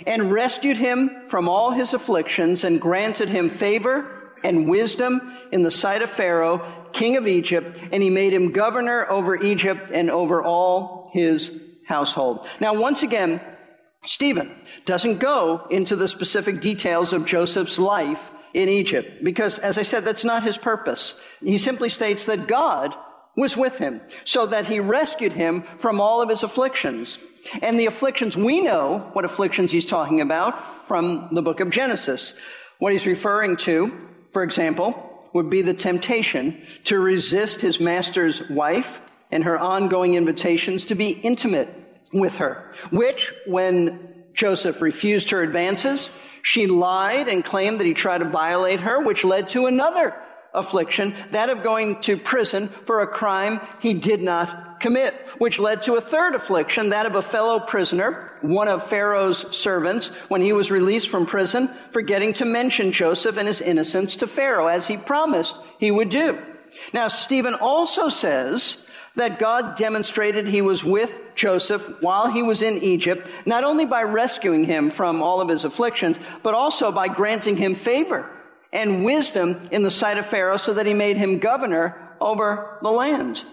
And 0.06 0.32
rescued 0.32 0.76
him 0.76 1.28
from 1.28 1.48
all 1.48 1.70
his 1.70 1.94
afflictions 1.94 2.62
and 2.62 2.78
granted 2.78 3.30
him 3.30 3.48
favor 3.48 4.18
and 4.44 4.68
wisdom 4.68 5.36
in 5.50 5.62
the 5.62 5.70
sight 5.70 6.02
of 6.02 6.10
Pharaoh, 6.10 6.88
king 6.92 7.16
of 7.16 7.26
Egypt, 7.26 7.78
and 7.90 8.02
he 8.02 8.10
made 8.10 8.32
him 8.32 8.52
governor 8.52 9.10
over 9.10 9.36
Egypt 9.36 9.90
and 9.92 10.10
over 10.10 10.42
all 10.42 11.10
his 11.12 11.50
household. 11.86 12.46
Now, 12.60 12.74
once 12.74 13.02
again, 13.02 13.40
Stephen 14.04 14.50
doesn't 14.84 15.18
go 15.18 15.66
into 15.70 15.96
the 15.96 16.08
specific 16.08 16.60
details 16.60 17.12
of 17.12 17.24
Joseph's 17.24 17.78
life 17.78 18.30
in 18.54 18.68
Egypt 18.68 19.22
because, 19.22 19.58
as 19.58 19.78
I 19.78 19.82
said, 19.82 20.04
that's 20.04 20.24
not 20.24 20.42
his 20.42 20.58
purpose. 20.58 21.14
He 21.40 21.58
simply 21.58 21.88
states 21.88 22.26
that 22.26 22.48
God 22.48 22.94
was 23.36 23.56
with 23.56 23.78
him 23.78 24.00
so 24.24 24.46
that 24.46 24.66
he 24.66 24.80
rescued 24.80 25.32
him 25.32 25.62
from 25.78 26.00
all 26.00 26.20
of 26.20 26.28
his 26.28 26.42
afflictions. 26.42 27.18
And 27.62 27.78
the 27.78 27.86
afflictions, 27.86 28.36
we 28.36 28.60
know 28.60 29.10
what 29.14 29.24
afflictions 29.24 29.70
he's 29.70 29.86
talking 29.86 30.20
about 30.20 30.86
from 30.86 31.28
the 31.32 31.42
book 31.42 31.60
of 31.60 31.70
Genesis. 31.70 32.34
What 32.78 32.92
he's 32.92 33.06
referring 33.06 33.56
to 33.58 34.08
for 34.32 34.42
example, 34.42 35.28
would 35.32 35.48
be 35.48 35.62
the 35.62 35.74
temptation 35.74 36.62
to 36.84 36.98
resist 36.98 37.60
his 37.60 37.80
master's 37.80 38.48
wife 38.50 39.00
and 39.30 39.44
her 39.44 39.58
ongoing 39.58 40.14
invitations 40.14 40.84
to 40.86 40.94
be 40.94 41.10
intimate 41.10 41.68
with 42.12 42.36
her, 42.36 42.72
which, 42.90 43.32
when 43.46 44.24
Joseph 44.34 44.82
refused 44.82 45.30
her 45.30 45.42
advances, 45.42 46.10
she 46.42 46.66
lied 46.66 47.28
and 47.28 47.44
claimed 47.44 47.80
that 47.80 47.86
he 47.86 47.94
tried 47.94 48.18
to 48.18 48.24
violate 48.26 48.80
her, 48.80 49.00
which 49.00 49.24
led 49.24 49.48
to 49.50 49.66
another 49.66 50.14
affliction, 50.52 51.14
that 51.30 51.48
of 51.48 51.62
going 51.62 52.00
to 52.02 52.16
prison 52.16 52.68
for 52.84 53.00
a 53.00 53.06
crime 53.06 53.60
he 53.80 53.94
did 53.94 54.20
not 54.20 54.80
commit, 54.80 55.14
which 55.38 55.58
led 55.58 55.82
to 55.82 55.94
a 55.94 56.00
third 56.00 56.34
affliction, 56.34 56.90
that 56.90 57.06
of 57.06 57.14
a 57.14 57.22
fellow 57.22 57.60
prisoner, 57.60 58.31
one 58.42 58.68
of 58.68 58.86
Pharaoh's 58.88 59.46
servants, 59.56 60.08
when 60.28 60.40
he 60.40 60.52
was 60.52 60.70
released 60.70 61.08
from 61.08 61.26
prison, 61.26 61.70
forgetting 61.90 62.32
to 62.34 62.44
mention 62.44 62.92
Joseph 62.92 63.36
and 63.36 63.48
his 63.48 63.60
innocence 63.60 64.16
to 64.16 64.26
Pharaoh, 64.26 64.66
as 64.66 64.86
he 64.86 64.96
promised 64.96 65.56
he 65.78 65.90
would 65.90 66.08
do. 66.08 66.38
Now, 66.92 67.08
Stephen 67.08 67.54
also 67.54 68.08
says 68.08 68.78
that 69.14 69.38
God 69.38 69.76
demonstrated 69.76 70.48
he 70.48 70.62
was 70.62 70.82
with 70.82 71.12
Joseph 71.34 71.82
while 72.00 72.30
he 72.30 72.42
was 72.42 72.62
in 72.62 72.78
Egypt, 72.78 73.28
not 73.46 73.64
only 73.64 73.84
by 73.84 74.02
rescuing 74.02 74.64
him 74.64 74.90
from 74.90 75.22
all 75.22 75.40
of 75.40 75.48
his 75.48 75.64
afflictions, 75.64 76.18
but 76.42 76.54
also 76.54 76.90
by 76.92 77.08
granting 77.08 77.56
him 77.56 77.74
favor 77.74 78.28
and 78.72 79.04
wisdom 79.04 79.68
in 79.70 79.82
the 79.82 79.90
sight 79.90 80.18
of 80.18 80.26
Pharaoh 80.26 80.56
so 80.56 80.74
that 80.74 80.86
he 80.86 80.94
made 80.94 81.16
him 81.16 81.38
governor 81.38 81.96
over 82.20 82.78
the 82.82 82.90
land. 82.90 83.44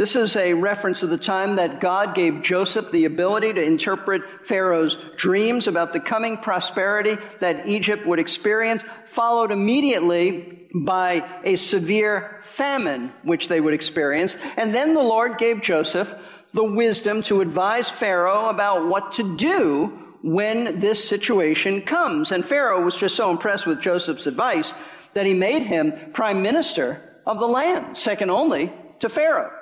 This 0.00 0.16
is 0.16 0.34
a 0.34 0.54
reference 0.54 1.00
to 1.00 1.06
the 1.06 1.18
time 1.18 1.56
that 1.56 1.78
God 1.78 2.14
gave 2.14 2.40
Joseph 2.40 2.90
the 2.90 3.04
ability 3.04 3.52
to 3.52 3.62
interpret 3.62 4.22
Pharaoh's 4.46 4.96
dreams 5.16 5.66
about 5.66 5.92
the 5.92 6.00
coming 6.00 6.38
prosperity 6.38 7.18
that 7.40 7.68
Egypt 7.68 8.06
would 8.06 8.18
experience, 8.18 8.82
followed 9.04 9.50
immediately 9.50 10.66
by 10.74 11.28
a 11.44 11.56
severe 11.56 12.40
famine 12.44 13.12
which 13.24 13.48
they 13.48 13.60
would 13.60 13.74
experience. 13.74 14.38
And 14.56 14.74
then 14.74 14.94
the 14.94 15.02
Lord 15.02 15.36
gave 15.36 15.60
Joseph 15.60 16.14
the 16.54 16.64
wisdom 16.64 17.20
to 17.24 17.42
advise 17.42 17.90
Pharaoh 17.90 18.46
about 18.46 18.86
what 18.86 19.12
to 19.16 19.36
do 19.36 19.88
when 20.22 20.80
this 20.80 21.06
situation 21.06 21.82
comes. 21.82 22.32
And 22.32 22.42
Pharaoh 22.42 22.82
was 22.82 22.96
just 22.96 23.16
so 23.16 23.30
impressed 23.30 23.66
with 23.66 23.82
Joseph's 23.82 24.26
advice 24.26 24.72
that 25.12 25.26
he 25.26 25.34
made 25.34 25.62
him 25.62 25.92
prime 26.14 26.40
minister 26.40 27.20
of 27.26 27.38
the 27.38 27.46
land, 27.46 27.98
second 27.98 28.30
only 28.30 28.72
to 29.00 29.10
Pharaoh. 29.10 29.58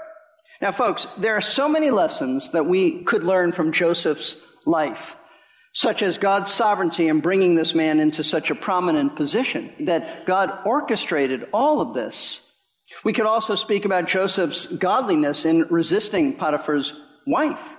Now, 0.60 0.72
folks, 0.72 1.06
there 1.16 1.36
are 1.36 1.40
so 1.40 1.68
many 1.68 1.90
lessons 1.90 2.50
that 2.50 2.66
we 2.66 3.02
could 3.04 3.22
learn 3.22 3.52
from 3.52 3.72
Joseph's 3.72 4.36
life, 4.66 5.16
such 5.72 6.02
as 6.02 6.18
God's 6.18 6.52
sovereignty 6.52 7.08
in 7.08 7.20
bringing 7.20 7.54
this 7.54 7.74
man 7.74 8.00
into 8.00 8.24
such 8.24 8.50
a 8.50 8.56
prominent 8.56 9.14
position, 9.14 9.72
that 9.86 10.26
God 10.26 10.58
orchestrated 10.64 11.46
all 11.52 11.80
of 11.80 11.94
this. 11.94 12.40
We 13.04 13.12
could 13.12 13.26
also 13.26 13.54
speak 13.54 13.84
about 13.84 14.08
Joseph's 14.08 14.66
godliness 14.66 15.44
in 15.44 15.66
resisting 15.68 16.36
Potiphar's 16.36 16.92
wife. 17.26 17.74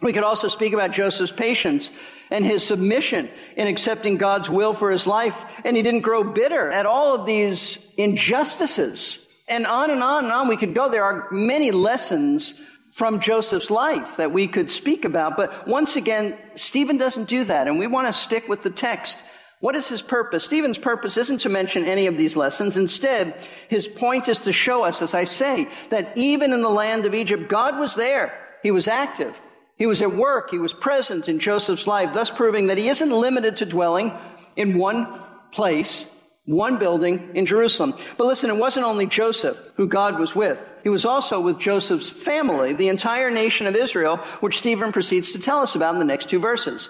We 0.00 0.12
could 0.12 0.24
also 0.24 0.48
speak 0.48 0.72
about 0.72 0.92
Joseph's 0.92 1.32
patience 1.32 1.90
and 2.30 2.44
his 2.44 2.64
submission 2.64 3.28
in 3.56 3.66
accepting 3.66 4.16
God's 4.16 4.48
will 4.48 4.72
for 4.72 4.90
his 4.90 5.06
life. 5.06 5.36
And 5.64 5.76
he 5.76 5.82
didn't 5.82 6.00
grow 6.00 6.24
bitter 6.24 6.70
at 6.70 6.86
all 6.86 7.14
of 7.14 7.26
these 7.26 7.78
injustices. 7.96 9.18
And 9.48 9.66
on 9.66 9.90
and 9.90 10.02
on 10.02 10.24
and 10.24 10.32
on 10.32 10.48
we 10.48 10.56
could 10.56 10.74
go. 10.74 10.88
There 10.88 11.04
are 11.04 11.28
many 11.30 11.70
lessons 11.70 12.54
from 12.92 13.20
Joseph's 13.20 13.70
life 13.70 14.16
that 14.16 14.32
we 14.32 14.48
could 14.48 14.70
speak 14.70 15.04
about. 15.04 15.36
But 15.36 15.66
once 15.66 15.96
again, 15.96 16.36
Stephen 16.56 16.96
doesn't 16.96 17.28
do 17.28 17.44
that. 17.44 17.68
And 17.68 17.78
we 17.78 17.86
want 17.86 18.08
to 18.08 18.12
stick 18.12 18.48
with 18.48 18.62
the 18.62 18.70
text. 18.70 19.18
What 19.60 19.74
is 19.74 19.88
his 19.88 20.02
purpose? 20.02 20.44
Stephen's 20.44 20.78
purpose 20.78 21.16
isn't 21.16 21.40
to 21.40 21.48
mention 21.48 21.84
any 21.84 22.06
of 22.06 22.16
these 22.16 22.36
lessons. 22.36 22.76
Instead, 22.76 23.34
his 23.68 23.88
point 23.88 24.28
is 24.28 24.38
to 24.38 24.52
show 24.52 24.84
us, 24.84 25.02
as 25.02 25.14
I 25.14 25.24
say, 25.24 25.68
that 25.90 26.16
even 26.16 26.52
in 26.52 26.62
the 26.62 26.68
land 26.68 27.06
of 27.06 27.14
Egypt, 27.14 27.48
God 27.48 27.78
was 27.78 27.94
there. 27.94 28.38
He 28.62 28.70
was 28.70 28.86
active. 28.86 29.40
He 29.76 29.86
was 29.86 30.02
at 30.02 30.14
work. 30.14 30.50
He 30.50 30.58
was 30.58 30.72
present 30.72 31.28
in 31.28 31.38
Joseph's 31.38 31.86
life, 31.86 32.14
thus 32.14 32.30
proving 32.30 32.68
that 32.68 32.78
he 32.78 32.88
isn't 32.88 33.10
limited 33.10 33.58
to 33.58 33.66
dwelling 33.66 34.12
in 34.56 34.78
one 34.78 35.06
place, 35.52 36.08
one 36.48 36.78
building 36.78 37.30
in 37.34 37.44
Jerusalem. 37.44 37.94
But 38.16 38.26
listen, 38.26 38.48
it 38.48 38.56
wasn't 38.56 38.86
only 38.86 39.06
Joseph 39.06 39.58
who 39.74 39.86
God 39.86 40.18
was 40.18 40.34
with. 40.34 40.58
He 40.82 40.88
was 40.88 41.04
also 41.04 41.40
with 41.40 41.58
Joseph's 41.58 42.08
family, 42.08 42.72
the 42.72 42.88
entire 42.88 43.30
nation 43.30 43.66
of 43.66 43.76
Israel, 43.76 44.16
which 44.40 44.56
Stephen 44.56 44.90
proceeds 44.90 45.32
to 45.32 45.38
tell 45.38 45.58
us 45.58 45.74
about 45.74 45.92
in 45.92 45.98
the 45.98 46.06
next 46.06 46.30
two 46.30 46.40
verses. 46.40 46.88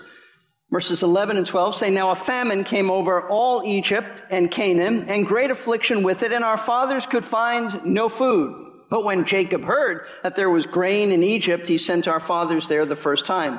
Verses 0.70 1.02
11 1.02 1.38
and 1.38 1.46
12 1.46 1.74
say, 1.74 1.90
Now 1.90 2.12
a 2.12 2.14
famine 2.14 2.62
came 2.62 2.88
over 2.88 3.26
all 3.26 3.64
Egypt 3.64 4.22
and 4.30 4.48
Canaan, 4.48 5.08
and 5.08 5.26
great 5.26 5.50
affliction 5.50 6.04
with 6.04 6.22
it, 6.22 6.30
and 6.30 6.44
our 6.44 6.58
fathers 6.58 7.04
could 7.06 7.24
find 7.24 7.84
no 7.84 8.08
food. 8.08 8.64
But 8.90 9.04
when 9.04 9.24
Jacob 9.24 9.64
heard 9.64 10.06
that 10.22 10.36
there 10.36 10.50
was 10.50 10.66
grain 10.66 11.10
in 11.10 11.22
Egypt, 11.24 11.66
he 11.66 11.78
sent 11.78 12.06
our 12.06 12.20
fathers 12.20 12.68
there 12.68 12.86
the 12.86 12.96
first 12.96 13.26
time. 13.26 13.58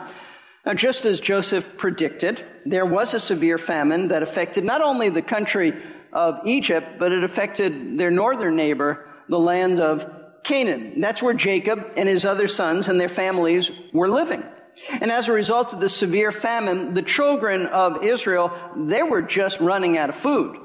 Now, 0.65 0.73
just 0.73 1.05
as 1.05 1.19
Joseph 1.19 1.77
predicted, 1.77 2.45
there 2.65 2.85
was 2.85 3.13
a 3.13 3.19
severe 3.19 3.57
famine 3.57 4.09
that 4.09 4.23
affected 4.23 4.63
not 4.63 4.81
only 4.81 5.09
the 5.09 5.21
country 5.21 5.73
of 6.11 6.39
Egypt, 6.45 6.99
but 6.99 7.11
it 7.11 7.23
affected 7.23 7.97
their 7.97 8.11
northern 8.11 8.55
neighbor, 8.55 9.07
the 9.29 9.39
land 9.39 9.79
of 9.79 10.05
Canaan. 10.43 10.99
That's 10.99 11.21
where 11.21 11.33
Jacob 11.33 11.91
and 11.95 12.09
his 12.09 12.25
other 12.25 12.47
sons 12.47 12.87
and 12.87 12.99
their 12.99 13.09
families 13.09 13.71
were 13.93 14.09
living. 14.09 14.43
And 14.89 15.11
as 15.11 15.27
a 15.27 15.33
result 15.33 15.73
of 15.73 15.79
the 15.79 15.89
severe 15.89 16.31
famine, 16.31 16.93
the 16.93 17.01
children 17.01 17.65
of 17.67 18.03
Israel, 18.03 18.51
they 18.75 19.03
were 19.03 19.21
just 19.21 19.59
running 19.59 19.97
out 19.97 20.09
of 20.09 20.15
food. 20.15 20.57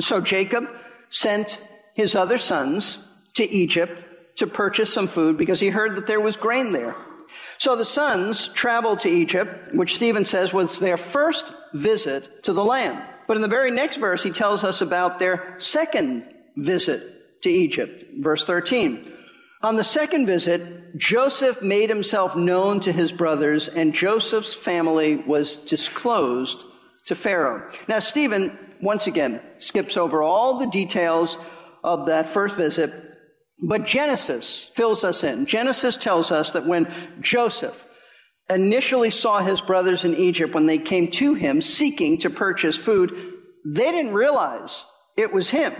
So 0.00 0.20
Jacob 0.20 0.68
sent 1.10 1.60
his 1.94 2.14
other 2.14 2.38
sons 2.38 2.98
to 3.34 3.48
Egypt 3.48 4.04
to 4.36 4.46
purchase 4.46 4.92
some 4.92 5.08
food 5.08 5.36
because 5.36 5.58
he 5.58 5.68
heard 5.68 5.96
that 5.96 6.06
there 6.06 6.20
was 6.20 6.36
grain 6.36 6.72
there. 6.72 6.94
So 7.58 7.74
the 7.74 7.84
sons 7.84 8.48
traveled 8.48 9.00
to 9.00 9.08
Egypt, 9.08 9.74
which 9.74 9.96
Stephen 9.96 10.24
says 10.24 10.52
was 10.52 10.78
their 10.78 10.96
first 10.96 11.52
visit 11.74 12.44
to 12.44 12.52
the 12.52 12.64
land. 12.64 13.02
But 13.26 13.36
in 13.36 13.42
the 13.42 13.48
very 13.48 13.70
next 13.70 13.96
verse, 13.96 14.22
he 14.22 14.30
tells 14.30 14.64
us 14.64 14.80
about 14.80 15.18
their 15.18 15.56
second 15.58 16.24
visit 16.56 17.42
to 17.42 17.50
Egypt. 17.50 18.04
Verse 18.18 18.44
13. 18.44 19.12
On 19.62 19.74
the 19.74 19.84
second 19.84 20.26
visit, 20.26 20.96
Joseph 20.96 21.60
made 21.60 21.90
himself 21.90 22.36
known 22.36 22.78
to 22.80 22.92
his 22.92 23.10
brothers, 23.10 23.68
and 23.68 23.92
Joseph's 23.92 24.54
family 24.54 25.16
was 25.16 25.56
disclosed 25.56 26.62
to 27.06 27.16
Pharaoh. 27.16 27.68
Now, 27.88 27.98
Stephen, 27.98 28.56
once 28.80 29.08
again, 29.08 29.40
skips 29.58 29.96
over 29.96 30.22
all 30.22 30.58
the 30.58 30.68
details 30.68 31.36
of 31.82 32.06
that 32.06 32.28
first 32.28 32.56
visit 32.56 33.07
but 33.60 33.84
Genesis 33.84 34.70
fills 34.76 35.04
us 35.04 35.24
in. 35.24 35.46
Genesis 35.46 35.96
tells 35.96 36.30
us 36.30 36.52
that 36.52 36.66
when 36.66 36.92
Joseph 37.20 37.84
initially 38.48 39.10
saw 39.10 39.40
his 39.40 39.60
brothers 39.60 40.04
in 40.04 40.16
Egypt, 40.16 40.54
when 40.54 40.66
they 40.66 40.78
came 40.78 41.10
to 41.12 41.34
him 41.34 41.60
seeking 41.60 42.18
to 42.18 42.30
purchase 42.30 42.76
food, 42.76 43.34
they 43.64 43.90
didn't 43.90 44.14
realize 44.14 44.84
it 45.16 45.32
was 45.32 45.50
him. 45.50 45.74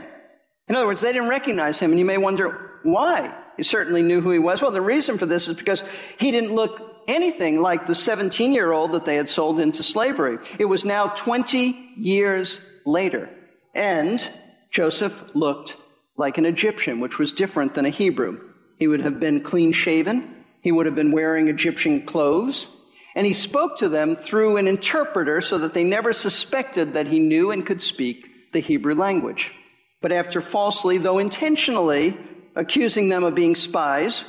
In 0.68 0.76
other 0.76 0.86
words, 0.86 1.00
they 1.00 1.12
didn't 1.12 1.28
recognize 1.28 1.78
him, 1.78 1.90
and 1.90 1.98
you 1.98 2.04
may 2.04 2.18
wonder 2.18 2.80
why. 2.82 3.34
He 3.56 3.62
certainly 3.62 4.02
knew 4.02 4.20
who 4.20 4.30
he 4.30 4.38
was. 4.38 4.60
Well, 4.60 4.70
the 4.70 4.82
reason 4.82 5.18
for 5.18 5.26
this 5.26 5.48
is 5.48 5.56
because 5.56 5.82
he 6.18 6.30
didn't 6.30 6.52
look 6.54 6.80
anything 7.08 7.60
like 7.60 7.86
the 7.86 7.94
17 7.94 8.52
year 8.52 8.70
old 8.70 8.92
that 8.92 9.04
they 9.04 9.16
had 9.16 9.28
sold 9.28 9.58
into 9.58 9.82
slavery. 9.82 10.38
It 10.58 10.66
was 10.66 10.84
now 10.84 11.08
20 11.08 11.94
years 11.96 12.60
later, 12.84 13.30
and 13.74 14.22
Joseph 14.70 15.34
looked 15.34 15.76
like 16.18 16.36
an 16.36 16.44
Egyptian, 16.44 17.00
which 17.00 17.18
was 17.18 17.32
different 17.32 17.74
than 17.74 17.86
a 17.86 17.90
Hebrew. 17.90 18.40
He 18.76 18.88
would 18.88 19.00
have 19.00 19.18
been 19.18 19.40
clean 19.40 19.72
shaven. 19.72 20.44
He 20.60 20.72
would 20.72 20.86
have 20.86 20.94
been 20.94 21.12
wearing 21.12 21.48
Egyptian 21.48 22.04
clothes. 22.04 22.68
And 23.14 23.26
he 23.26 23.32
spoke 23.32 23.78
to 23.78 23.88
them 23.88 24.16
through 24.16 24.58
an 24.58 24.68
interpreter 24.68 25.40
so 25.40 25.58
that 25.58 25.74
they 25.74 25.84
never 25.84 26.12
suspected 26.12 26.92
that 26.92 27.06
he 27.06 27.18
knew 27.18 27.50
and 27.50 27.64
could 27.64 27.82
speak 27.82 28.52
the 28.52 28.60
Hebrew 28.60 28.94
language. 28.94 29.52
But 30.00 30.12
after 30.12 30.40
falsely, 30.40 30.98
though 30.98 31.18
intentionally, 31.18 32.16
accusing 32.54 33.08
them 33.08 33.24
of 33.24 33.34
being 33.34 33.54
spies, 33.54 34.24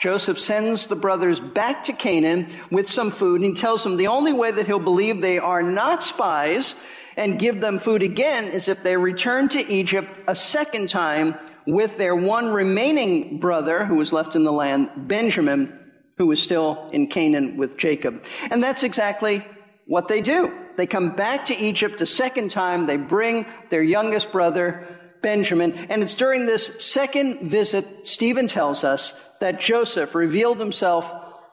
Joseph 0.00 0.38
sends 0.38 0.86
the 0.86 0.96
brothers 0.96 1.40
back 1.40 1.84
to 1.84 1.92
Canaan 1.92 2.48
with 2.70 2.88
some 2.88 3.10
food. 3.10 3.40
And 3.40 3.56
he 3.56 3.60
tells 3.60 3.82
them 3.82 3.96
the 3.96 4.08
only 4.08 4.32
way 4.32 4.50
that 4.50 4.66
he'll 4.66 4.78
believe 4.78 5.20
they 5.20 5.38
are 5.38 5.62
not 5.62 6.02
spies 6.02 6.74
and 7.16 7.38
give 7.38 7.60
them 7.60 7.78
food 7.78 8.02
again 8.02 8.48
is 8.48 8.68
if 8.68 8.82
they 8.82 8.96
return 8.96 9.48
to 9.50 9.72
Egypt 9.72 10.18
a 10.28 10.34
second 10.34 10.90
time 10.90 11.36
with 11.66 11.96
their 11.96 12.14
one 12.14 12.48
remaining 12.48 13.40
brother 13.40 13.84
who 13.84 13.96
was 13.96 14.12
left 14.12 14.36
in 14.36 14.44
the 14.44 14.52
land, 14.52 14.90
Benjamin, 15.08 15.78
who 16.18 16.26
was 16.26 16.42
still 16.42 16.88
in 16.92 17.08
Canaan 17.08 17.56
with 17.56 17.76
Jacob. 17.76 18.24
And 18.50 18.62
that's 18.62 18.82
exactly 18.82 19.44
what 19.86 20.08
they 20.08 20.20
do. 20.20 20.52
They 20.76 20.86
come 20.86 21.10
back 21.16 21.46
to 21.46 21.56
Egypt 21.56 22.00
a 22.00 22.06
second 22.06 22.50
time. 22.50 22.86
They 22.86 22.96
bring 22.96 23.46
their 23.70 23.82
youngest 23.82 24.30
brother, 24.30 24.86
Benjamin. 25.22 25.72
And 25.72 26.02
it's 26.02 26.14
during 26.14 26.46
this 26.46 26.70
second 26.78 27.50
visit, 27.50 28.06
Stephen 28.06 28.46
tells 28.46 28.84
us, 28.84 29.12
that 29.40 29.60
Joseph 29.60 30.14
revealed 30.14 30.58
himself 30.58 31.12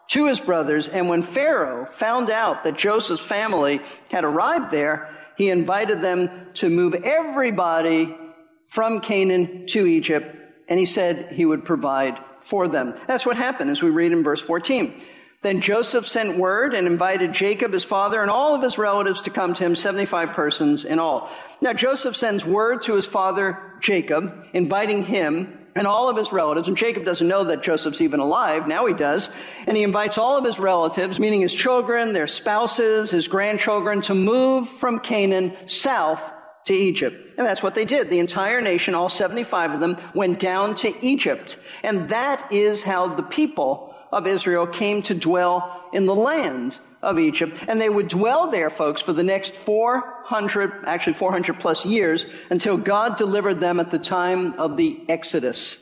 to 0.09 0.25
his 0.27 0.39
brothers. 0.39 0.87
And 0.87 1.09
when 1.09 1.23
Pharaoh 1.23 1.85
found 1.91 2.29
out 2.29 2.63
that 2.63 2.77
Joseph's 2.77 3.21
family 3.21 3.81
had 4.09 4.23
arrived 4.23 4.71
there, 4.71 5.09
he 5.37 5.49
invited 5.49 6.01
them 6.01 6.29
to 6.55 6.69
move 6.69 6.93
everybody 6.93 8.15
from 8.67 9.01
Canaan 9.01 9.67
to 9.67 9.85
Egypt, 9.85 10.35
and 10.67 10.79
he 10.79 10.85
said 10.85 11.31
he 11.31 11.45
would 11.45 11.65
provide 11.65 12.17
for 12.45 12.67
them. 12.67 12.95
That's 13.07 13.25
what 13.25 13.37
happened 13.37 13.69
as 13.69 13.81
we 13.81 13.89
read 13.89 14.11
in 14.11 14.23
verse 14.23 14.41
14. 14.41 15.03
Then 15.43 15.59
Joseph 15.59 16.07
sent 16.07 16.37
word 16.37 16.73
and 16.73 16.87
invited 16.87 17.33
Jacob, 17.33 17.73
his 17.73 17.83
father, 17.83 18.21
and 18.21 18.31
all 18.31 18.55
of 18.55 18.61
his 18.61 18.77
relatives 18.77 19.21
to 19.21 19.29
come 19.29 19.53
to 19.53 19.63
him, 19.63 19.75
75 19.75 20.29
persons 20.29 20.85
in 20.85 20.99
all. 20.99 21.29
Now 21.61 21.73
Joseph 21.73 22.15
sends 22.15 22.45
word 22.45 22.83
to 22.83 22.95
his 22.95 23.05
father 23.05 23.59
Jacob, 23.81 24.47
inviting 24.53 25.03
him 25.03 25.59
and 25.75 25.87
all 25.87 26.09
of 26.09 26.17
his 26.17 26.31
relatives, 26.31 26.67
and 26.67 26.77
Jacob 26.77 27.05
doesn't 27.05 27.27
know 27.27 27.45
that 27.45 27.63
Joseph's 27.63 28.01
even 28.01 28.19
alive, 28.19 28.67
now 28.67 28.85
he 28.85 28.93
does, 28.93 29.29
and 29.65 29.75
he 29.75 29.83
invites 29.83 30.17
all 30.17 30.37
of 30.37 30.45
his 30.45 30.59
relatives, 30.59 31.19
meaning 31.19 31.41
his 31.41 31.53
children, 31.53 32.13
their 32.13 32.27
spouses, 32.27 33.11
his 33.11 33.27
grandchildren, 33.27 34.01
to 34.01 34.13
move 34.13 34.69
from 34.69 34.99
Canaan 34.99 35.55
south 35.67 36.21
to 36.65 36.73
Egypt. 36.73 37.15
And 37.37 37.45
that's 37.45 37.63
what 37.63 37.75
they 37.75 37.85
did. 37.85 38.09
The 38.09 38.19
entire 38.19 38.61
nation, 38.61 38.95
all 38.95 39.09
75 39.09 39.73
of 39.73 39.79
them, 39.79 39.97
went 40.13 40.39
down 40.39 40.75
to 40.75 41.05
Egypt. 41.05 41.57
And 41.81 42.09
that 42.09 42.51
is 42.51 42.83
how 42.83 43.15
the 43.15 43.23
people 43.23 43.95
of 44.11 44.27
Israel 44.27 44.67
came 44.67 45.01
to 45.03 45.15
dwell 45.15 45.89
in 45.91 46.05
the 46.05 46.15
land 46.15 46.77
of 47.03 47.19
Egypt. 47.19 47.59
And 47.67 47.79
they 47.79 47.89
would 47.89 48.07
dwell 48.07 48.49
there, 48.49 48.69
folks, 48.69 49.01
for 49.01 49.13
the 49.13 49.23
next 49.23 49.53
400, 49.53 50.85
actually 50.87 51.13
400 51.13 51.59
plus 51.59 51.85
years 51.85 52.25
until 52.49 52.77
God 52.77 53.17
delivered 53.17 53.59
them 53.59 53.79
at 53.79 53.91
the 53.91 53.99
time 53.99 54.53
of 54.53 54.77
the 54.77 54.99
Exodus. 55.09 55.77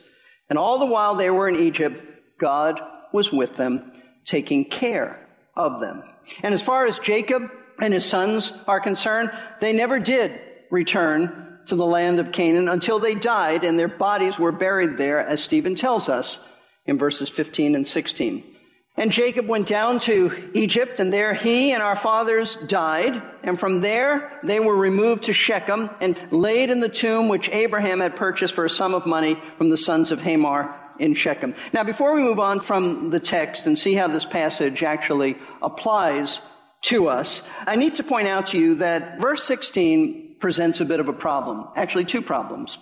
And 0.50 0.58
all 0.58 0.78
the 0.78 0.86
while 0.86 1.14
they 1.14 1.30
were 1.30 1.48
in 1.48 1.56
Egypt, 1.56 2.02
God 2.38 2.80
was 3.12 3.32
with 3.32 3.56
them, 3.56 3.92
taking 4.26 4.64
care 4.64 5.26
of 5.56 5.80
them. 5.80 6.02
And 6.42 6.52
as 6.52 6.62
far 6.62 6.86
as 6.86 6.98
Jacob 6.98 7.50
and 7.80 7.94
his 7.94 8.04
sons 8.04 8.52
are 8.66 8.80
concerned, 8.80 9.30
they 9.60 9.72
never 9.72 9.98
did 9.98 10.38
return 10.70 11.58
to 11.66 11.76
the 11.76 11.86
land 11.86 12.18
of 12.18 12.32
Canaan 12.32 12.68
until 12.68 12.98
they 12.98 13.14
died 13.14 13.62
and 13.64 13.78
their 13.78 13.88
bodies 13.88 14.38
were 14.38 14.52
buried 14.52 14.96
there, 14.96 15.20
as 15.20 15.42
Stephen 15.42 15.76
tells 15.76 16.08
us 16.08 16.38
in 16.86 16.98
verses 16.98 17.28
15 17.28 17.76
and 17.76 17.86
16. 17.86 18.51
And 18.96 19.10
Jacob 19.10 19.48
went 19.48 19.66
down 19.66 20.00
to 20.00 20.50
Egypt, 20.52 21.00
and 21.00 21.10
there 21.10 21.32
he 21.32 21.72
and 21.72 21.82
our 21.82 21.96
fathers 21.96 22.56
died. 22.66 23.22
And 23.42 23.58
from 23.58 23.80
there 23.80 24.38
they 24.42 24.60
were 24.60 24.76
removed 24.76 25.24
to 25.24 25.32
Shechem 25.32 25.88
and 26.00 26.16
laid 26.30 26.68
in 26.68 26.80
the 26.80 26.90
tomb 26.90 27.28
which 27.28 27.48
Abraham 27.48 28.00
had 28.00 28.16
purchased 28.16 28.54
for 28.54 28.66
a 28.66 28.70
sum 28.70 28.94
of 28.94 29.06
money 29.06 29.38
from 29.56 29.70
the 29.70 29.78
sons 29.78 30.10
of 30.10 30.20
Hamor 30.20 30.74
in 30.98 31.14
Shechem. 31.14 31.54
Now, 31.72 31.84
before 31.84 32.12
we 32.12 32.22
move 32.22 32.38
on 32.38 32.60
from 32.60 33.08
the 33.08 33.20
text 33.20 33.66
and 33.66 33.78
see 33.78 33.94
how 33.94 34.08
this 34.08 34.26
passage 34.26 34.82
actually 34.82 35.38
applies 35.62 36.42
to 36.82 37.08
us, 37.08 37.42
I 37.66 37.76
need 37.76 37.94
to 37.94 38.04
point 38.04 38.28
out 38.28 38.48
to 38.48 38.58
you 38.58 38.74
that 38.76 39.18
verse 39.18 39.42
16 39.44 40.36
presents 40.38 40.80
a 40.80 40.84
bit 40.84 41.00
of 41.00 41.08
a 41.08 41.12
problem. 41.14 41.66
Actually, 41.76 42.04
two 42.04 42.20
problems. 42.20 42.76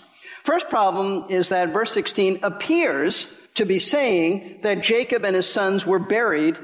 First 0.45 0.71
problem 0.71 1.27
is 1.31 1.51
that 1.51 1.73
verse 1.73 1.93
16 1.93 2.41
appears 2.43 3.29
to 3.55 3.65
be 3.65 3.79
saying 3.79 4.61
that 4.63 4.83
Jacob 4.83 5.25
and 5.25 5.35
his 5.35 5.49
sons 5.49 5.85
were 5.87 5.99
buried 5.99 6.59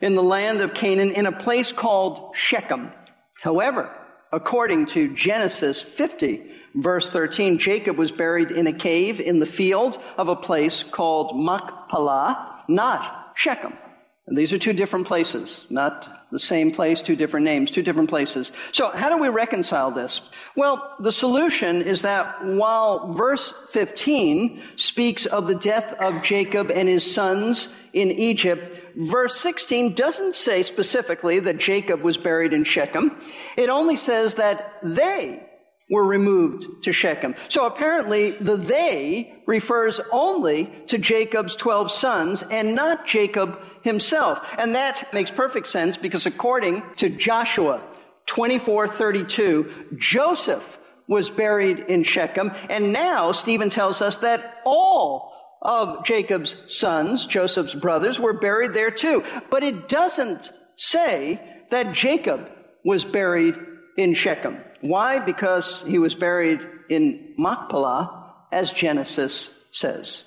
in 0.00 0.14
the 0.14 0.22
land 0.22 0.60
of 0.60 0.74
Canaan 0.74 1.12
in 1.12 1.26
a 1.26 1.32
place 1.32 1.72
called 1.72 2.34
Shechem. 2.34 2.92
However, 3.42 3.90
according 4.32 4.86
to 4.86 5.14
Genesis 5.14 5.82
50, 5.82 6.42
verse 6.74 7.10
13, 7.10 7.58
Jacob 7.58 7.96
was 7.96 8.10
buried 8.10 8.50
in 8.50 8.66
a 8.66 8.72
cave 8.72 9.20
in 9.20 9.40
the 9.40 9.46
field 9.46 9.98
of 10.16 10.28
a 10.28 10.36
place 10.36 10.82
called 10.82 11.38
Machpelah, 11.38 12.64
not 12.68 13.32
Shechem. 13.34 13.76
And 14.30 14.38
these 14.38 14.52
are 14.52 14.58
two 14.58 14.72
different 14.72 15.08
places, 15.08 15.66
not 15.70 16.28
the 16.30 16.38
same 16.38 16.70
place, 16.70 17.02
two 17.02 17.16
different 17.16 17.42
names, 17.42 17.68
two 17.68 17.82
different 17.82 18.08
places. 18.08 18.52
So 18.70 18.90
how 18.90 19.08
do 19.08 19.18
we 19.18 19.28
reconcile 19.28 19.90
this? 19.90 20.20
Well, 20.54 20.94
the 21.00 21.10
solution 21.10 21.82
is 21.82 22.02
that 22.02 22.44
while 22.44 23.12
verse 23.12 23.52
15 23.72 24.62
speaks 24.76 25.26
of 25.26 25.48
the 25.48 25.56
death 25.56 25.94
of 25.94 26.22
Jacob 26.22 26.70
and 26.70 26.88
his 26.88 27.12
sons 27.12 27.70
in 27.92 28.12
Egypt, 28.12 28.94
verse 28.96 29.34
16 29.40 29.94
doesn't 29.94 30.36
say 30.36 30.62
specifically 30.62 31.40
that 31.40 31.58
Jacob 31.58 32.02
was 32.02 32.16
buried 32.16 32.52
in 32.52 32.62
Shechem. 32.62 33.20
It 33.56 33.68
only 33.68 33.96
says 33.96 34.36
that 34.36 34.78
they 34.84 35.44
were 35.90 36.04
removed 36.04 36.84
to 36.84 36.92
Shechem. 36.92 37.34
So 37.48 37.66
apparently 37.66 38.30
the 38.30 38.56
they 38.56 39.42
refers 39.46 40.00
only 40.12 40.72
to 40.86 40.98
Jacob's 40.98 41.56
12 41.56 41.90
sons 41.90 42.44
and 42.44 42.76
not 42.76 43.08
Jacob 43.08 43.60
himself. 43.82 44.40
And 44.58 44.74
that 44.74 45.12
makes 45.12 45.30
perfect 45.30 45.68
sense 45.68 45.96
because 45.96 46.26
according 46.26 46.82
to 46.96 47.08
Joshua 47.08 47.82
24:32, 48.26 49.96
Joseph 49.98 50.78
was 51.08 51.30
buried 51.30 51.80
in 51.80 52.04
Shechem, 52.04 52.52
and 52.68 52.92
now 52.92 53.32
Stephen 53.32 53.68
tells 53.68 54.00
us 54.00 54.18
that 54.18 54.60
all 54.64 55.32
of 55.60 56.04
Jacob's 56.04 56.54
sons, 56.68 57.26
Joseph's 57.26 57.74
brothers, 57.74 58.20
were 58.20 58.32
buried 58.32 58.74
there 58.74 58.90
too. 58.90 59.24
But 59.50 59.64
it 59.64 59.88
doesn't 59.88 60.52
say 60.76 61.40
that 61.70 61.92
Jacob 61.92 62.48
was 62.84 63.04
buried 63.04 63.56
in 63.96 64.14
Shechem. 64.14 64.58
Why? 64.80 65.18
Because 65.18 65.82
he 65.86 65.98
was 65.98 66.14
buried 66.14 66.60
in 66.88 67.34
Machpelah, 67.36 68.32
as 68.50 68.72
Genesis 68.72 69.50
says. 69.72 70.24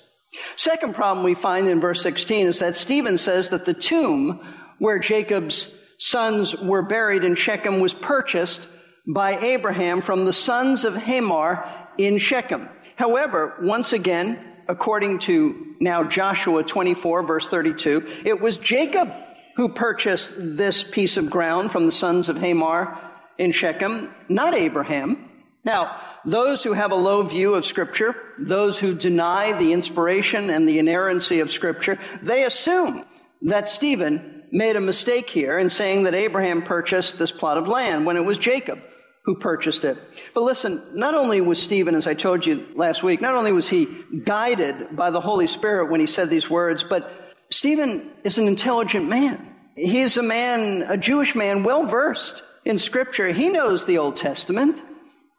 Second 0.56 0.94
problem 0.94 1.24
we 1.24 1.34
find 1.34 1.68
in 1.68 1.80
verse 1.80 2.02
16 2.02 2.46
is 2.46 2.58
that 2.58 2.76
Stephen 2.76 3.18
says 3.18 3.50
that 3.50 3.64
the 3.64 3.74
tomb 3.74 4.40
where 4.78 4.98
Jacob's 4.98 5.68
sons 5.98 6.56
were 6.56 6.82
buried 6.82 7.24
in 7.24 7.34
Shechem 7.34 7.80
was 7.80 7.94
purchased 7.94 8.66
by 9.06 9.38
Abraham 9.38 10.00
from 10.00 10.24
the 10.24 10.32
sons 10.32 10.84
of 10.84 10.94
Hamor 10.96 11.68
in 11.98 12.18
Shechem. 12.18 12.68
However, 12.96 13.54
once 13.60 13.92
again, 13.92 14.38
according 14.68 15.20
to 15.20 15.74
now 15.80 16.04
Joshua 16.04 16.62
24 16.62 17.22
verse 17.24 17.48
32, 17.48 18.06
it 18.24 18.40
was 18.40 18.56
Jacob 18.56 19.12
who 19.56 19.68
purchased 19.68 20.32
this 20.36 20.82
piece 20.82 21.16
of 21.16 21.30
ground 21.30 21.70
from 21.70 21.86
the 21.86 21.92
sons 21.92 22.28
of 22.28 22.36
Hamor 22.38 22.98
in 23.38 23.52
Shechem, 23.52 24.12
not 24.28 24.54
Abraham. 24.54 25.23
Now, 25.64 26.00
those 26.24 26.62
who 26.62 26.72
have 26.72 26.92
a 26.92 26.96
low 26.96 27.22
view 27.22 27.54
of 27.54 27.64
Scripture, 27.64 28.14
those 28.38 28.78
who 28.78 28.94
deny 28.94 29.52
the 29.52 29.72
inspiration 29.72 30.50
and 30.50 30.68
the 30.68 30.78
inerrancy 30.78 31.40
of 31.40 31.50
Scripture, 31.50 31.98
they 32.22 32.44
assume 32.44 33.04
that 33.42 33.68
Stephen 33.68 34.44
made 34.52 34.76
a 34.76 34.80
mistake 34.80 35.28
here 35.28 35.58
in 35.58 35.70
saying 35.70 36.04
that 36.04 36.14
Abraham 36.14 36.62
purchased 36.62 37.18
this 37.18 37.32
plot 37.32 37.58
of 37.58 37.66
land 37.66 38.06
when 38.06 38.16
it 38.16 38.24
was 38.24 38.38
Jacob 38.38 38.78
who 39.24 39.36
purchased 39.36 39.84
it. 39.84 39.96
But 40.34 40.42
listen, 40.42 40.82
not 40.92 41.14
only 41.14 41.40
was 41.40 41.60
Stephen, 41.60 41.94
as 41.94 42.06
I 42.06 42.14
told 42.14 42.44
you 42.44 42.66
last 42.74 43.02
week, 43.02 43.22
not 43.22 43.34
only 43.34 43.52
was 43.52 43.68
he 43.68 43.88
guided 44.24 44.94
by 44.94 45.10
the 45.10 45.20
Holy 45.20 45.46
Spirit 45.46 45.90
when 45.90 46.00
he 46.00 46.06
said 46.06 46.28
these 46.28 46.50
words, 46.50 46.84
but 46.84 47.10
Stephen 47.50 48.10
is 48.22 48.36
an 48.36 48.46
intelligent 48.46 49.08
man. 49.08 49.54
He 49.76 50.00
is 50.00 50.18
a 50.18 50.22
man, 50.22 50.82
a 50.88 50.96
Jewish 50.96 51.34
man, 51.34 51.62
well 51.62 51.86
versed 51.86 52.42
in 52.64 52.78
Scripture. 52.78 53.32
He 53.32 53.48
knows 53.48 53.86
the 53.86 53.98
Old 53.98 54.16
Testament. 54.16 54.80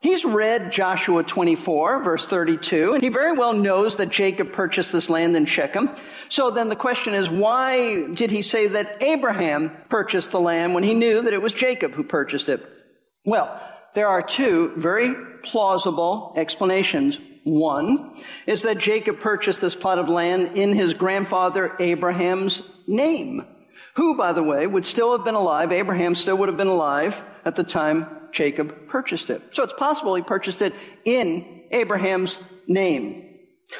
He's 0.05 0.23
read 0.23 0.71
Joshua 0.71 1.23
24, 1.23 2.03
verse 2.03 2.27
32, 2.27 2.93
and 2.93 3.01
he 3.01 3.09
very 3.09 3.31
well 3.31 3.53
knows 3.53 3.95
that 3.95 4.11
Jacob 4.11 4.53
purchased 4.53 4.91
this 4.91 5.09
land 5.09 5.35
in 5.35 5.47
Shechem. 5.47 5.89
So 6.29 6.51
then 6.51 6.69
the 6.69 6.75
question 6.75 7.15
is, 7.15 7.27
why 7.27 8.05
did 8.13 8.29
he 8.29 8.43
say 8.43 8.67
that 8.67 9.01
Abraham 9.01 9.71
purchased 9.89 10.29
the 10.29 10.39
land 10.39 10.75
when 10.75 10.83
he 10.83 10.93
knew 10.93 11.23
that 11.23 11.33
it 11.33 11.41
was 11.41 11.55
Jacob 11.55 11.95
who 11.95 12.03
purchased 12.03 12.49
it? 12.49 12.63
Well, 13.25 13.59
there 13.95 14.07
are 14.07 14.21
two 14.21 14.73
very 14.77 15.15
plausible 15.43 16.35
explanations. 16.37 17.17
One 17.43 18.21
is 18.45 18.61
that 18.61 18.77
Jacob 18.77 19.19
purchased 19.19 19.59
this 19.59 19.73
plot 19.73 19.97
of 19.97 20.07
land 20.07 20.55
in 20.55 20.75
his 20.75 20.93
grandfather 20.93 21.75
Abraham's 21.79 22.61
name, 22.85 23.43
who, 23.95 24.15
by 24.15 24.33
the 24.33 24.43
way, 24.43 24.67
would 24.67 24.85
still 24.85 25.17
have 25.17 25.25
been 25.25 25.33
alive. 25.33 25.71
Abraham 25.71 26.13
still 26.13 26.37
would 26.37 26.49
have 26.49 26.57
been 26.57 26.67
alive 26.67 27.23
at 27.45 27.55
the 27.55 27.63
time 27.63 28.08
Jacob 28.31 28.88
purchased 28.88 29.29
it. 29.29 29.41
So 29.53 29.63
it's 29.63 29.73
possible 29.73 30.15
he 30.15 30.21
purchased 30.21 30.62
it 30.62 30.73
in 31.05 31.63
Abraham's 31.71 32.38
name. 32.67 33.38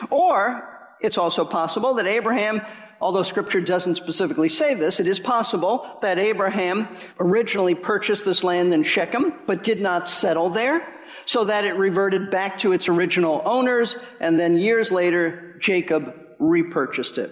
Or 0.10 0.96
it's 1.02 1.18
also 1.18 1.44
possible 1.44 1.96
that 1.96 2.06
Abraham, 2.06 2.62
although 3.02 3.24
scripture 3.24 3.62
doesn't 3.62 3.96
specifically 3.96 4.50
say 4.50 4.76
this, 4.76 5.00
it 5.00 5.08
is 5.08 5.20
possible 5.20 6.00
that 6.02 6.18
Abraham 6.20 6.88
originally 7.20 7.76
purchased 7.76 8.24
this 8.24 8.44
land 8.44 8.74
in 8.74 8.84
Shechem, 8.84 9.34
but 9.46 9.64
did 9.64 9.82
not 9.82 10.08
settle 10.08 10.50
there, 10.50 10.88
so 11.26 11.46
that 11.46 11.66
it 11.66 11.76
reverted 11.76 12.32
back 12.32 12.60
to 12.60 12.72
its 12.72 12.88
original 12.88 13.42
owners, 13.46 13.98
and 14.20 14.40
then 14.40 14.58
years 14.58 14.92
later, 14.92 15.58
Jacob 15.60 16.14
repurchased 16.40 17.18
it. 17.18 17.32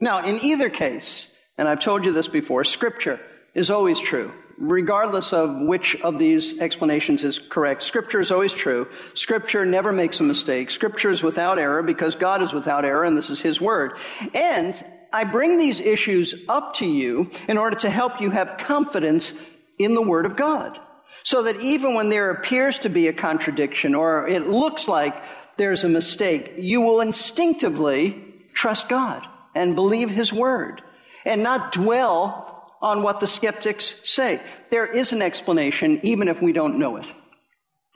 Now, 0.00 0.24
in 0.24 0.42
either 0.44 0.70
case, 0.70 1.28
and 1.58 1.68
I've 1.68 1.80
told 1.80 2.04
you 2.04 2.12
this 2.12 2.28
before, 2.28 2.64
scripture 2.64 3.20
is 3.54 3.70
always 3.70 4.00
true 4.00 4.32
regardless 4.60 5.32
of 5.32 5.56
which 5.56 5.96
of 6.02 6.18
these 6.18 6.58
explanations 6.60 7.24
is 7.24 7.38
correct. 7.38 7.82
Scripture 7.82 8.20
is 8.20 8.30
always 8.30 8.52
true. 8.52 8.86
Scripture 9.14 9.64
never 9.64 9.90
makes 9.90 10.20
a 10.20 10.22
mistake. 10.22 10.70
Scripture 10.70 11.10
is 11.10 11.22
without 11.22 11.58
error 11.58 11.82
because 11.82 12.14
God 12.14 12.42
is 12.42 12.52
without 12.52 12.84
error 12.84 13.04
and 13.04 13.16
this 13.16 13.30
is 13.30 13.40
His 13.40 13.60
Word. 13.60 13.94
And 14.34 14.72
I 15.12 15.24
bring 15.24 15.58
these 15.58 15.80
issues 15.80 16.34
up 16.48 16.74
to 16.74 16.86
you 16.86 17.30
in 17.48 17.58
order 17.58 17.76
to 17.76 17.90
help 17.90 18.20
you 18.20 18.30
have 18.30 18.58
confidence 18.58 19.32
in 19.78 19.94
the 19.94 20.02
Word 20.02 20.26
of 20.26 20.36
God. 20.36 20.78
So 21.22 21.42
that 21.42 21.60
even 21.60 21.94
when 21.94 22.08
there 22.08 22.30
appears 22.30 22.78
to 22.80 22.88
be 22.88 23.08
a 23.08 23.12
contradiction 23.12 23.94
or 23.94 24.28
it 24.28 24.46
looks 24.46 24.88
like 24.88 25.22
there's 25.56 25.84
a 25.84 25.88
mistake, 25.88 26.54
you 26.56 26.80
will 26.80 27.00
instinctively 27.00 28.24
trust 28.52 28.88
God. 28.88 29.26
and 29.54 29.74
believe 29.74 30.10
his 30.10 30.32
word 30.32 30.82
and 31.24 31.42
not 31.42 31.72
dwell 31.72 32.49
on 32.80 33.02
what 33.02 33.20
the 33.20 33.26
skeptics 33.26 33.94
say. 34.04 34.40
There 34.70 34.86
is 34.86 35.12
an 35.12 35.22
explanation, 35.22 36.00
even 36.02 36.28
if 36.28 36.40
we 36.40 36.52
don't 36.52 36.78
know 36.78 36.96
it. 36.96 37.06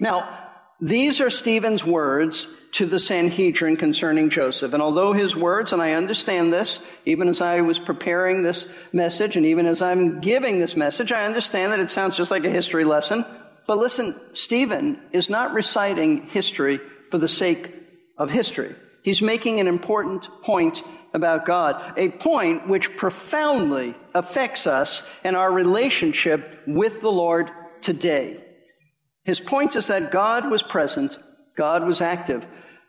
Now, 0.00 0.44
these 0.80 1.20
are 1.20 1.30
Stephen's 1.30 1.84
words 1.84 2.48
to 2.72 2.86
the 2.86 2.98
Sanhedrin 2.98 3.76
concerning 3.76 4.30
Joseph. 4.30 4.72
And 4.72 4.82
although 4.82 5.12
his 5.12 5.36
words, 5.36 5.72
and 5.72 5.80
I 5.80 5.92
understand 5.92 6.52
this, 6.52 6.80
even 7.06 7.28
as 7.28 7.40
I 7.40 7.60
was 7.60 7.78
preparing 7.78 8.42
this 8.42 8.66
message 8.92 9.36
and 9.36 9.46
even 9.46 9.66
as 9.66 9.80
I'm 9.80 10.20
giving 10.20 10.58
this 10.58 10.76
message, 10.76 11.12
I 11.12 11.24
understand 11.24 11.72
that 11.72 11.80
it 11.80 11.90
sounds 11.90 12.16
just 12.16 12.32
like 12.32 12.44
a 12.44 12.50
history 12.50 12.84
lesson. 12.84 13.24
But 13.66 13.78
listen, 13.78 14.18
Stephen 14.32 15.00
is 15.12 15.30
not 15.30 15.54
reciting 15.54 16.26
history 16.26 16.80
for 17.10 17.18
the 17.18 17.28
sake 17.28 17.72
of 18.18 18.28
history. 18.28 18.74
He's 19.04 19.22
making 19.22 19.60
an 19.60 19.68
important 19.68 20.28
point 20.42 20.82
about 21.14 21.46
God, 21.46 21.94
a 21.96 22.10
point 22.10 22.68
which 22.68 22.96
profoundly 22.96 23.94
affects 24.14 24.66
us 24.66 25.02
and 25.22 25.36
our 25.36 25.50
relationship 25.50 26.60
with 26.66 27.00
the 27.00 27.10
Lord 27.12 27.50
today. 27.80 28.44
His 29.24 29.40
point 29.40 29.76
is 29.76 29.86
that 29.86 30.12
God 30.12 30.50
was 30.50 30.62
present, 30.62 31.18
God 31.56 31.86
was 31.86 32.02
active. 32.02 32.46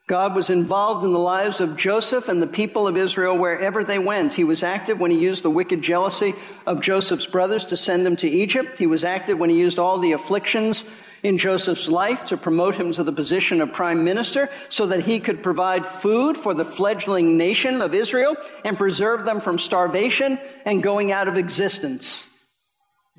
God 0.08 0.36
was 0.36 0.52
involved 0.52 1.04
in 1.04 1.14
the 1.14 1.20
lives 1.20 1.60
of 1.60 1.78
Joseph 1.78 2.30
and 2.30 2.40
the 2.40 2.46
people 2.46 2.88
of 2.88 2.96
Israel 2.96 3.40
wherever 3.40 3.84
they 3.84 3.98
went. 3.98 4.36
He 4.36 4.44
was 4.44 4.62
active 4.62 5.00
when 5.00 5.10
he 5.10 5.18
used 5.18 5.42
the 5.42 5.50
wicked 5.50 5.82
jealousy 5.82 6.36
of 6.68 6.80
Joseph's 6.80 7.26
brothers 7.26 7.66
to 7.66 7.78
send 7.78 8.06
them 8.06 8.16
to 8.18 8.30
Egypt. 8.30 8.78
He 8.78 8.86
was 8.86 9.04
active 9.04 9.40
when 9.40 9.50
he 9.50 9.58
used 9.58 9.80
all 9.80 9.98
the 9.98 10.12
afflictions 10.12 10.86
in 11.26 11.40
Joseph's 11.40 11.88
life 11.90 12.26
to 12.26 12.38
promote 12.38 12.76
him 12.76 12.92
to 12.94 13.04
the 13.04 13.12
position 13.12 13.60
of 13.60 13.74
prime 13.74 14.04
minister 14.04 14.48
so 14.70 14.86
that 14.86 15.02
he 15.02 15.20
could 15.20 15.42
provide 15.42 15.86
food 15.86 16.38
for 16.38 16.54
the 16.54 16.64
fledgling 16.64 17.36
nation 17.36 17.82
of 17.82 17.96
Israel 17.96 18.36
and 18.64 18.78
preserve 18.78 19.26
them 19.26 19.42
from 19.42 19.58
starvation 19.58 20.40
and 20.66 20.84
going 20.84 21.12
out 21.12 21.28
of 21.28 21.36
existence. 21.36 22.30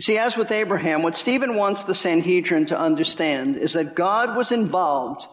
See, 0.00 0.18
as 0.18 0.36
with 0.36 0.52
Abraham, 0.52 1.02
what 1.02 1.16
Stephen 1.16 1.56
wants 1.56 1.84
the 1.84 1.94
Sanhedrin 1.94 2.66
to 2.66 2.78
understand 2.78 3.56
is 3.56 3.72
that 3.72 3.96
God 3.96 4.36
was 4.36 4.52
involved 4.52 5.26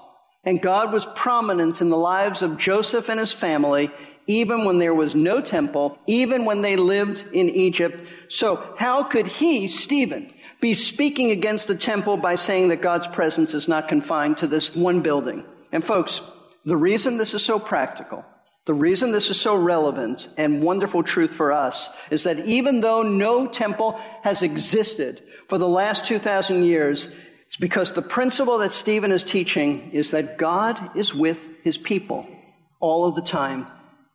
and 0.43 0.61
God 0.61 0.91
was 0.91 1.05
prominent 1.15 1.79
in 1.79 1.89
the 1.89 1.97
lives 1.97 2.41
of 2.41 2.57
Joseph 2.57 3.07
and 3.07 3.19
his 3.19 3.31
family, 3.31 3.91
even 4.25 4.65
when 4.65 4.79
there 4.79 4.95
was 4.95 5.13
no 5.13 5.41
temple, 5.41 5.97
even 6.07 6.45
when 6.45 6.61
they 6.61 6.75
lived 6.75 7.23
in 7.33 7.49
Egypt. 7.49 8.07
So 8.29 8.73
how 8.77 9.03
could 9.03 9.27
he, 9.27 9.67
Stephen, 9.67 10.32
be 10.63 10.73
speaking 10.73 11.29
against 11.29 11.67
the 11.67 11.75
temple 11.75 12.15
by 12.15 12.35
saying 12.35 12.69
that 12.69 12.81
God's 12.81 13.07
presence 13.07 13.53
is 13.53 13.67
not 13.67 13.89
confined 13.89 14.37
to 14.37 14.47
this 14.47 14.73
one 14.73 15.01
building? 15.01 15.45
And 15.73 15.83
folks, 15.83 16.21
the 16.63 16.77
reason 16.77 17.17
this 17.17 17.33
is 17.33 17.43
so 17.43 17.59
practical 17.59 18.23
the 18.65 18.73
reason 18.73 19.11
this 19.11 19.29
is 19.29 19.39
so 19.39 19.57
relevant 19.57 20.29
and 20.37 20.63
wonderful 20.63 21.03
truth 21.03 21.33
for 21.33 21.51
us 21.51 21.89
is 22.09 22.23
that 22.23 22.45
even 22.45 22.79
though 22.79 23.03
no 23.03 23.45
temple 23.45 23.99
has 24.21 24.41
existed 24.41 25.21
for 25.49 25.57
the 25.57 25.67
last 25.67 26.05
2,000 26.05 26.63
years, 26.63 27.09
it's 27.47 27.57
because 27.57 27.91
the 27.91 28.01
principle 28.01 28.59
that 28.59 28.71
Stephen 28.71 29.11
is 29.11 29.23
teaching 29.23 29.91
is 29.91 30.11
that 30.11 30.37
God 30.37 30.95
is 30.95 31.13
with 31.13 31.45
his 31.63 31.77
people 31.77 32.25
all 32.79 33.05
of 33.05 33.15
the 33.15 33.21
time. 33.21 33.67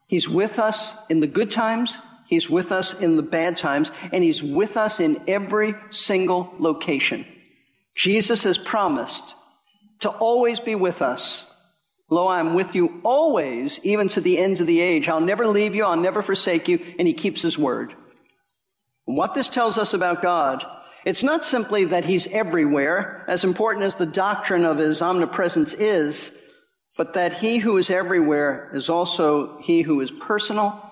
He's 0.06 0.30
with 0.30 0.58
us 0.58 0.94
in 1.10 1.20
the 1.20 1.26
good 1.26 1.50
times, 1.50 1.98
he's 2.28 2.48
with 2.48 2.70
us 2.70 2.94
in 2.94 3.16
the 3.16 3.22
bad 3.22 3.56
times, 3.56 3.90
and 4.12 4.22
he's 4.22 4.42
with 4.42 4.76
us 4.76 5.00
in 5.00 5.20
every 5.26 5.74
single 5.90 6.54
location. 6.58 7.26
Jesus 7.96 8.44
has 8.44 8.58
promised 8.58 9.34
to 10.00 10.10
always 10.10 10.60
be 10.60 10.76
with 10.76 11.02
us 11.02 11.44
Lo, 12.10 12.26
I'm 12.26 12.54
with 12.54 12.74
you 12.74 13.00
always, 13.04 13.78
even 13.82 14.08
to 14.08 14.20
the 14.20 14.38
ends 14.38 14.60
of 14.60 14.66
the 14.66 14.80
age. 14.80 15.08
I'll 15.08 15.20
never 15.20 15.46
leave 15.46 15.74
you. 15.74 15.84
I'll 15.84 15.96
never 15.96 16.22
forsake 16.22 16.68
you. 16.68 16.82
And 16.98 17.06
he 17.06 17.12
keeps 17.12 17.42
his 17.42 17.58
word. 17.58 17.94
And 19.06 19.16
what 19.16 19.34
this 19.34 19.50
tells 19.50 19.76
us 19.76 19.92
about 19.92 20.22
God, 20.22 20.64
it's 21.04 21.22
not 21.22 21.44
simply 21.44 21.84
that 21.86 22.06
he's 22.06 22.26
everywhere, 22.28 23.24
as 23.28 23.44
important 23.44 23.84
as 23.84 23.96
the 23.96 24.06
doctrine 24.06 24.64
of 24.64 24.78
his 24.78 25.02
omnipresence 25.02 25.74
is, 25.74 26.32
but 26.96 27.12
that 27.12 27.34
he 27.34 27.58
who 27.58 27.76
is 27.76 27.90
everywhere 27.90 28.70
is 28.74 28.88
also 28.88 29.58
he 29.60 29.82
who 29.82 30.00
is 30.00 30.10
personal 30.10 30.87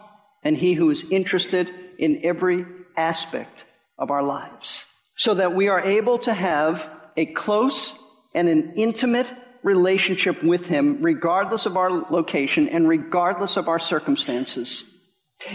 and 0.46 0.56
he 0.56 0.74
who 0.74 0.90
is 0.90 1.04
interested 1.10 1.68
in 1.98 2.20
every 2.22 2.64
aspect 2.96 3.64
of 3.98 4.12
our 4.12 4.22
lives. 4.22 4.84
So 5.16 5.34
that 5.34 5.56
we 5.56 5.66
are 5.66 5.80
able 5.80 6.18
to 6.20 6.32
have 6.32 6.88
a 7.16 7.26
close 7.26 7.96
and 8.32 8.48
an 8.48 8.74
intimate 8.76 9.26
relationship 9.64 10.44
with 10.44 10.68
Him, 10.68 11.02
regardless 11.02 11.66
of 11.66 11.76
our 11.76 11.90
location 11.90 12.68
and 12.68 12.88
regardless 12.88 13.56
of 13.56 13.66
our 13.66 13.80
circumstances. 13.80 14.84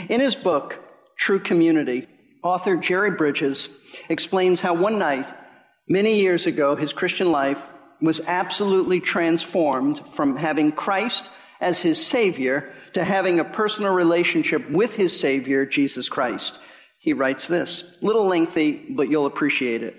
In 0.09 0.19
his 0.19 0.35
book, 0.35 0.77
True 1.17 1.39
Community, 1.39 2.05
author 2.43 2.75
Jerry 2.75 3.11
Bridges 3.11 3.69
explains 4.09 4.59
how 4.59 4.73
one 4.73 4.99
night, 4.99 5.33
many 5.87 6.19
years 6.19 6.47
ago, 6.47 6.75
his 6.75 6.91
Christian 6.91 7.31
life 7.31 7.59
was 8.01 8.19
absolutely 8.27 8.99
transformed 8.99 10.01
from 10.15 10.35
having 10.35 10.73
Christ 10.73 11.29
as 11.61 11.79
his 11.79 12.05
Savior 12.05 12.73
to 12.93 13.03
having 13.03 13.39
a 13.39 13.45
personal 13.45 13.93
relationship 13.93 14.69
with 14.69 14.95
his 14.95 15.17
Savior, 15.17 15.65
Jesus 15.65 16.09
Christ. 16.09 16.57
He 16.99 17.13
writes 17.13 17.47
this, 17.47 17.83
little 18.01 18.25
lengthy, 18.25 18.71
but 18.71 19.09
you'll 19.09 19.25
appreciate 19.25 19.83
it. 19.83 19.95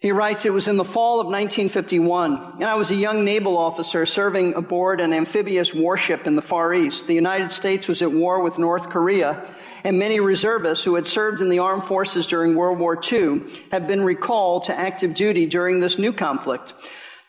He 0.00 0.12
writes, 0.12 0.44
it 0.44 0.52
was 0.52 0.68
in 0.68 0.76
the 0.76 0.84
fall 0.84 1.18
of 1.18 1.26
1951, 1.26 2.52
and 2.54 2.64
I 2.64 2.76
was 2.76 2.92
a 2.92 2.94
young 2.94 3.24
naval 3.24 3.58
officer 3.58 4.06
serving 4.06 4.54
aboard 4.54 5.00
an 5.00 5.12
amphibious 5.12 5.74
warship 5.74 6.28
in 6.28 6.36
the 6.36 6.42
Far 6.42 6.72
East. 6.72 7.08
The 7.08 7.14
United 7.14 7.50
States 7.50 7.88
was 7.88 8.00
at 8.00 8.12
war 8.12 8.40
with 8.40 8.58
North 8.58 8.90
Korea, 8.90 9.44
and 9.82 9.98
many 9.98 10.20
reservists 10.20 10.84
who 10.84 10.94
had 10.94 11.06
served 11.06 11.40
in 11.40 11.48
the 11.48 11.58
armed 11.58 11.84
forces 11.84 12.28
during 12.28 12.54
World 12.54 12.78
War 12.78 13.00
II 13.10 13.42
have 13.72 13.88
been 13.88 14.04
recalled 14.04 14.64
to 14.64 14.78
active 14.78 15.14
duty 15.14 15.46
during 15.46 15.80
this 15.80 15.98
new 15.98 16.12
conflict. 16.12 16.74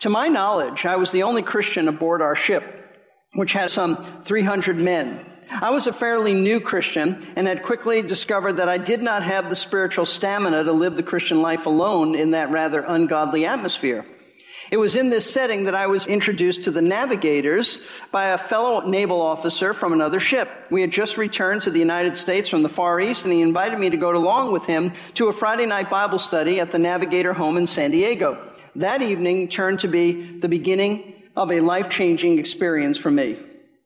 To 0.02 0.10
my 0.10 0.28
knowledge, 0.28 0.86
I 0.86 0.98
was 0.98 1.12
the 1.12 1.24
only 1.24 1.42
Christian 1.42 1.88
aboard 1.88 2.22
our 2.22 2.36
ship, 2.36 2.79
which 3.34 3.54
had 3.54 3.72
some 3.72 3.96
um, 3.96 4.24
300 4.24 4.78
men. 4.78 5.26
I 5.50 5.72
was 5.72 5.88
a 5.88 5.94
fairly 5.94 6.34
new 6.34 6.60
Christian 6.60 7.26
and 7.36 7.48
had 7.48 7.64
quickly 7.64 8.02
discovered 8.02 8.54
that 8.58 8.70
I 8.70 8.78
did 8.78 9.02
not 9.02 9.24
have 9.24 9.50
the 9.50 9.56
spiritual 9.56 10.06
stamina 10.06 10.64
to 10.64 10.72
live 10.72 10.96
the 10.96 11.04
Christian 11.04 11.42
life 11.42 11.66
alone 11.66 12.16
in 12.16 12.32
that 12.32 12.52
rather 12.52 12.82
ungodly 12.82 13.46
atmosphere. 13.46 14.06
It 14.72 14.78
was 14.78 14.96
in 14.96 15.10
this 15.10 15.32
setting 15.32 15.64
that 15.64 15.74
I 15.74 15.88
was 15.88 16.06
introduced 16.06 16.64
to 16.64 16.72
the 16.72 16.82
navigators 16.82 17.80
by 18.12 18.28
a 18.28 18.38
fellow 18.38 18.88
naval 18.88 19.20
officer 19.20 19.74
from 19.74 19.94
another 19.94 20.20
ship. 20.20 20.50
We 20.70 20.82
had 20.82 20.92
just 20.92 21.18
returned 21.18 21.64
to 21.64 21.72
the 21.72 21.80
United 21.80 22.18
States 22.18 22.50
from 22.50 22.62
the 22.62 22.70
Far 22.70 23.00
East 23.00 23.24
and 23.24 23.34
he 23.34 23.42
invited 23.42 23.80
me 23.80 23.90
to 23.90 23.98
go 23.98 24.16
along 24.16 24.54
with 24.54 24.66
him 24.66 24.94
to 25.16 25.30
a 25.30 25.34
Friday 25.34 25.66
night 25.66 25.90
Bible 25.90 26.20
study 26.20 26.60
at 26.60 26.72
the 26.72 26.78
Navigator 26.78 27.34
home 27.34 27.58
in 27.58 27.66
San 27.66 27.90
Diego. 27.90 28.38
That 28.76 29.02
evening 29.02 29.48
turned 29.48 29.80
to 29.80 29.88
be 29.88 30.40
the 30.40 30.50
beginning 30.50 31.16
of 31.40 31.54
a 31.54 31.62
life-changing 31.62 32.38
experience 32.38 32.98
for 32.98 33.10
me. 33.10 33.40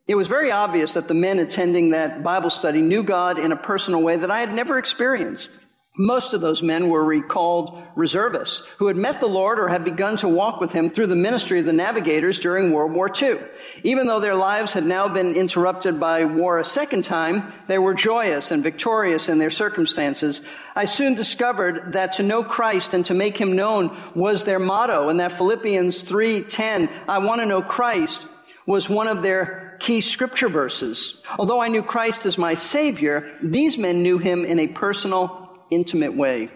It 0.08 0.16
was 0.16 0.26
very 0.26 0.50
obvious 0.50 0.92
that 0.94 1.06
the 1.06 1.14
men 1.14 1.38
attending 1.38 1.90
that 1.90 2.24
Bible 2.24 2.50
study 2.50 2.82
knew 2.82 3.04
God 3.04 3.38
in 3.38 3.52
a 3.52 3.56
personal 3.56 4.02
way 4.02 4.16
that 4.16 4.30
I 4.30 4.40
had 4.40 4.52
never 4.52 4.76
experienced. 4.76 5.52
Most 5.96 6.34
of 6.34 6.40
those 6.40 6.60
men 6.60 6.88
were 6.88 7.04
recalled 7.04 7.80
reservists 7.94 8.62
who 8.78 8.88
had 8.88 8.96
met 8.96 9.20
the 9.20 9.28
Lord 9.28 9.60
or 9.60 9.68
had 9.68 9.84
begun 9.84 10.16
to 10.16 10.28
walk 10.28 10.60
with 10.60 10.72
him 10.72 10.90
through 10.90 11.06
the 11.06 11.14
ministry 11.14 11.60
of 11.60 11.66
the 11.66 11.72
navigators 11.72 12.40
during 12.40 12.72
World 12.72 12.90
War 12.90 13.08
II. 13.08 13.38
Even 13.84 14.08
though 14.08 14.18
their 14.18 14.34
lives 14.34 14.72
had 14.72 14.84
now 14.84 15.06
been 15.06 15.36
interrupted 15.36 16.00
by 16.00 16.24
war 16.24 16.58
a 16.58 16.64
second 16.64 17.04
time, 17.04 17.52
they 17.68 17.78
were 17.78 17.94
joyous 17.94 18.50
and 18.50 18.64
victorious 18.64 19.28
in 19.28 19.38
their 19.38 19.52
circumstances. 19.52 20.42
I 20.74 20.86
soon 20.86 21.14
discovered 21.14 21.92
that 21.92 22.14
to 22.14 22.24
know 22.24 22.42
Christ 22.42 22.92
and 22.92 23.06
to 23.06 23.14
make 23.14 23.38
him 23.38 23.54
known 23.54 23.96
was 24.16 24.42
their 24.42 24.58
motto 24.58 25.10
and 25.10 25.20
that 25.20 25.38
Philippians 25.38 26.02
3:10, 26.02 26.88
I 27.06 27.18
want 27.18 27.40
to 27.40 27.46
know 27.46 27.62
Christ, 27.62 28.26
was 28.66 28.88
one 28.88 29.06
of 29.06 29.22
their 29.22 29.76
key 29.78 30.00
scripture 30.00 30.48
verses. 30.48 31.16
Although 31.38 31.60
I 31.60 31.68
knew 31.68 31.82
Christ 31.82 32.26
as 32.26 32.38
my 32.38 32.54
Savior, 32.54 33.30
these 33.42 33.76
men 33.76 34.02
knew 34.02 34.18
Him 34.18 34.44
in 34.44 34.58
a 34.58 34.66
personal, 34.66 35.43
intimate 35.70 36.14
way. 36.14 36.50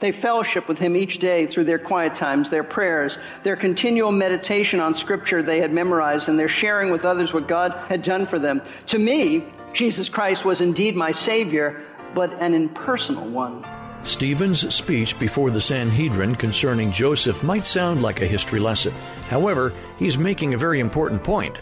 They 0.00 0.12
fellowship 0.12 0.66
with 0.68 0.78
Him 0.78 0.96
each 0.96 1.18
day 1.18 1.46
through 1.46 1.64
their 1.64 1.78
quiet 1.78 2.14
times, 2.14 2.50
their 2.50 2.64
prayers, 2.64 3.18
their 3.44 3.56
continual 3.56 4.12
meditation 4.12 4.80
on 4.80 4.94
scripture 4.94 5.42
they 5.42 5.60
had 5.60 5.72
memorized, 5.72 6.28
and 6.28 6.38
their 6.38 6.48
sharing 6.48 6.90
with 6.90 7.04
others 7.04 7.32
what 7.32 7.46
God 7.46 7.72
had 7.88 8.02
done 8.02 8.26
for 8.26 8.38
them. 8.38 8.62
To 8.88 8.98
me, 8.98 9.44
Jesus 9.72 10.08
Christ 10.08 10.44
was 10.44 10.60
indeed 10.60 10.96
my 10.96 11.12
Savior, 11.12 11.82
but 12.14 12.32
an 12.40 12.54
impersonal 12.54 13.28
one. 13.28 13.64
Stephen's 14.02 14.74
speech 14.74 15.18
before 15.18 15.50
the 15.50 15.60
Sanhedrin 15.60 16.34
concerning 16.34 16.90
Joseph 16.90 17.42
might 17.42 17.66
sound 17.66 18.02
like 18.02 18.22
a 18.22 18.26
history 18.26 18.58
lesson. 18.58 18.94
However, 19.28 19.74
he's 19.98 20.16
making 20.16 20.54
a 20.54 20.58
very 20.58 20.80
important 20.80 21.22
point. 21.22 21.60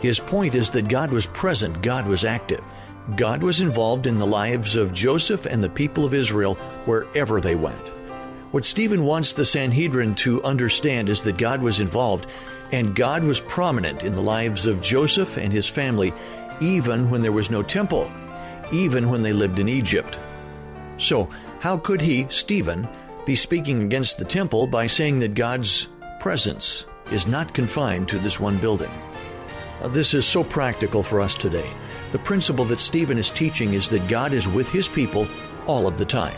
His 0.00 0.18
point 0.18 0.54
is 0.54 0.70
that 0.70 0.88
God 0.88 1.10
was 1.10 1.26
present, 1.26 1.82
God 1.82 2.06
was 2.06 2.24
active. 2.24 2.64
God 3.14 3.42
was 3.42 3.60
involved 3.60 4.08
in 4.08 4.16
the 4.16 4.26
lives 4.26 4.74
of 4.74 4.92
Joseph 4.92 5.46
and 5.46 5.62
the 5.62 5.68
people 5.68 6.04
of 6.04 6.12
Israel 6.12 6.54
wherever 6.86 7.40
they 7.40 7.54
went. 7.54 7.76
What 8.50 8.64
Stephen 8.64 9.04
wants 9.04 9.32
the 9.32 9.44
Sanhedrin 9.44 10.16
to 10.16 10.42
understand 10.42 11.08
is 11.08 11.20
that 11.22 11.36
God 11.36 11.62
was 11.62 11.78
involved 11.78 12.26
and 12.72 12.96
God 12.96 13.22
was 13.22 13.40
prominent 13.40 14.02
in 14.02 14.16
the 14.16 14.22
lives 14.22 14.66
of 14.66 14.80
Joseph 14.80 15.36
and 15.36 15.52
his 15.52 15.68
family 15.68 16.12
even 16.60 17.10
when 17.10 17.22
there 17.22 17.32
was 17.32 17.50
no 17.50 17.62
temple, 17.62 18.10
even 18.72 19.08
when 19.08 19.22
they 19.22 19.32
lived 19.32 19.58
in 19.58 19.68
Egypt. 19.68 20.18
So, 20.98 21.28
how 21.60 21.78
could 21.78 22.00
he, 22.00 22.26
Stephen, 22.28 22.88
be 23.24 23.36
speaking 23.36 23.82
against 23.82 24.18
the 24.18 24.24
temple 24.24 24.66
by 24.66 24.86
saying 24.86 25.18
that 25.20 25.34
God's 25.34 25.88
presence 26.20 26.86
is 27.10 27.26
not 27.26 27.54
confined 27.54 28.08
to 28.08 28.18
this 28.18 28.40
one 28.40 28.58
building? 28.58 28.90
Uh, 29.82 29.88
this 29.88 30.14
is 30.14 30.26
so 30.26 30.42
practical 30.42 31.02
for 31.02 31.20
us 31.20 31.34
today. 31.34 31.68
The 32.12 32.18
principle 32.18 32.64
that 32.66 32.80
Stephen 32.80 33.18
is 33.18 33.30
teaching 33.30 33.74
is 33.74 33.88
that 33.90 34.08
God 34.08 34.32
is 34.32 34.48
with 34.48 34.68
his 34.68 34.88
people 34.88 35.26
all 35.66 35.86
of 35.86 35.98
the 35.98 36.04
time. 36.04 36.36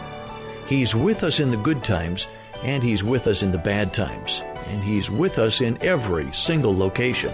He's 0.66 0.94
with 0.94 1.24
us 1.24 1.40
in 1.40 1.50
the 1.50 1.56
good 1.56 1.82
times, 1.82 2.28
and 2.62 2.82
He's 2.82 3.04
with 3.04 3.26
us 3.26 3.42
in 3.42 3.50
the 3.50 3.58
bad 3.58 3.92
times, 3.92 4.42
and 4.66 4.82
He's 4.82 5.10
with 5.10 5.38
us 5.38 5.60
in 5.60 5.78
every 5.82 6.32
single 6.32 6.76
location. 6.76 7.32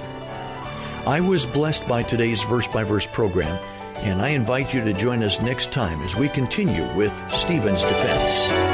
I 1.07 1.21
was 1.21 1.45
blessed 1.47 1.87
by 1.89 2.03
today's 2.03 2.43
verse 2.43 2.67
by 2.67 2.85
verse 2.85 3.07
program, 3.07 3.59
and 3.97 4.23
I 4.23 4.29
invite 4.29 4.73
you 4.73 4.83
to 4.85 4.93
join 4.93 5.23
us 5.23 5.41
next 5.41 5.73
time 5.73 6.01
as 6.03 6.17
we 6.17 6.29
continue 6.29 6.93
with 6.95 7.13
Stephen's 7.31 7.83
defense. 7.83 8.74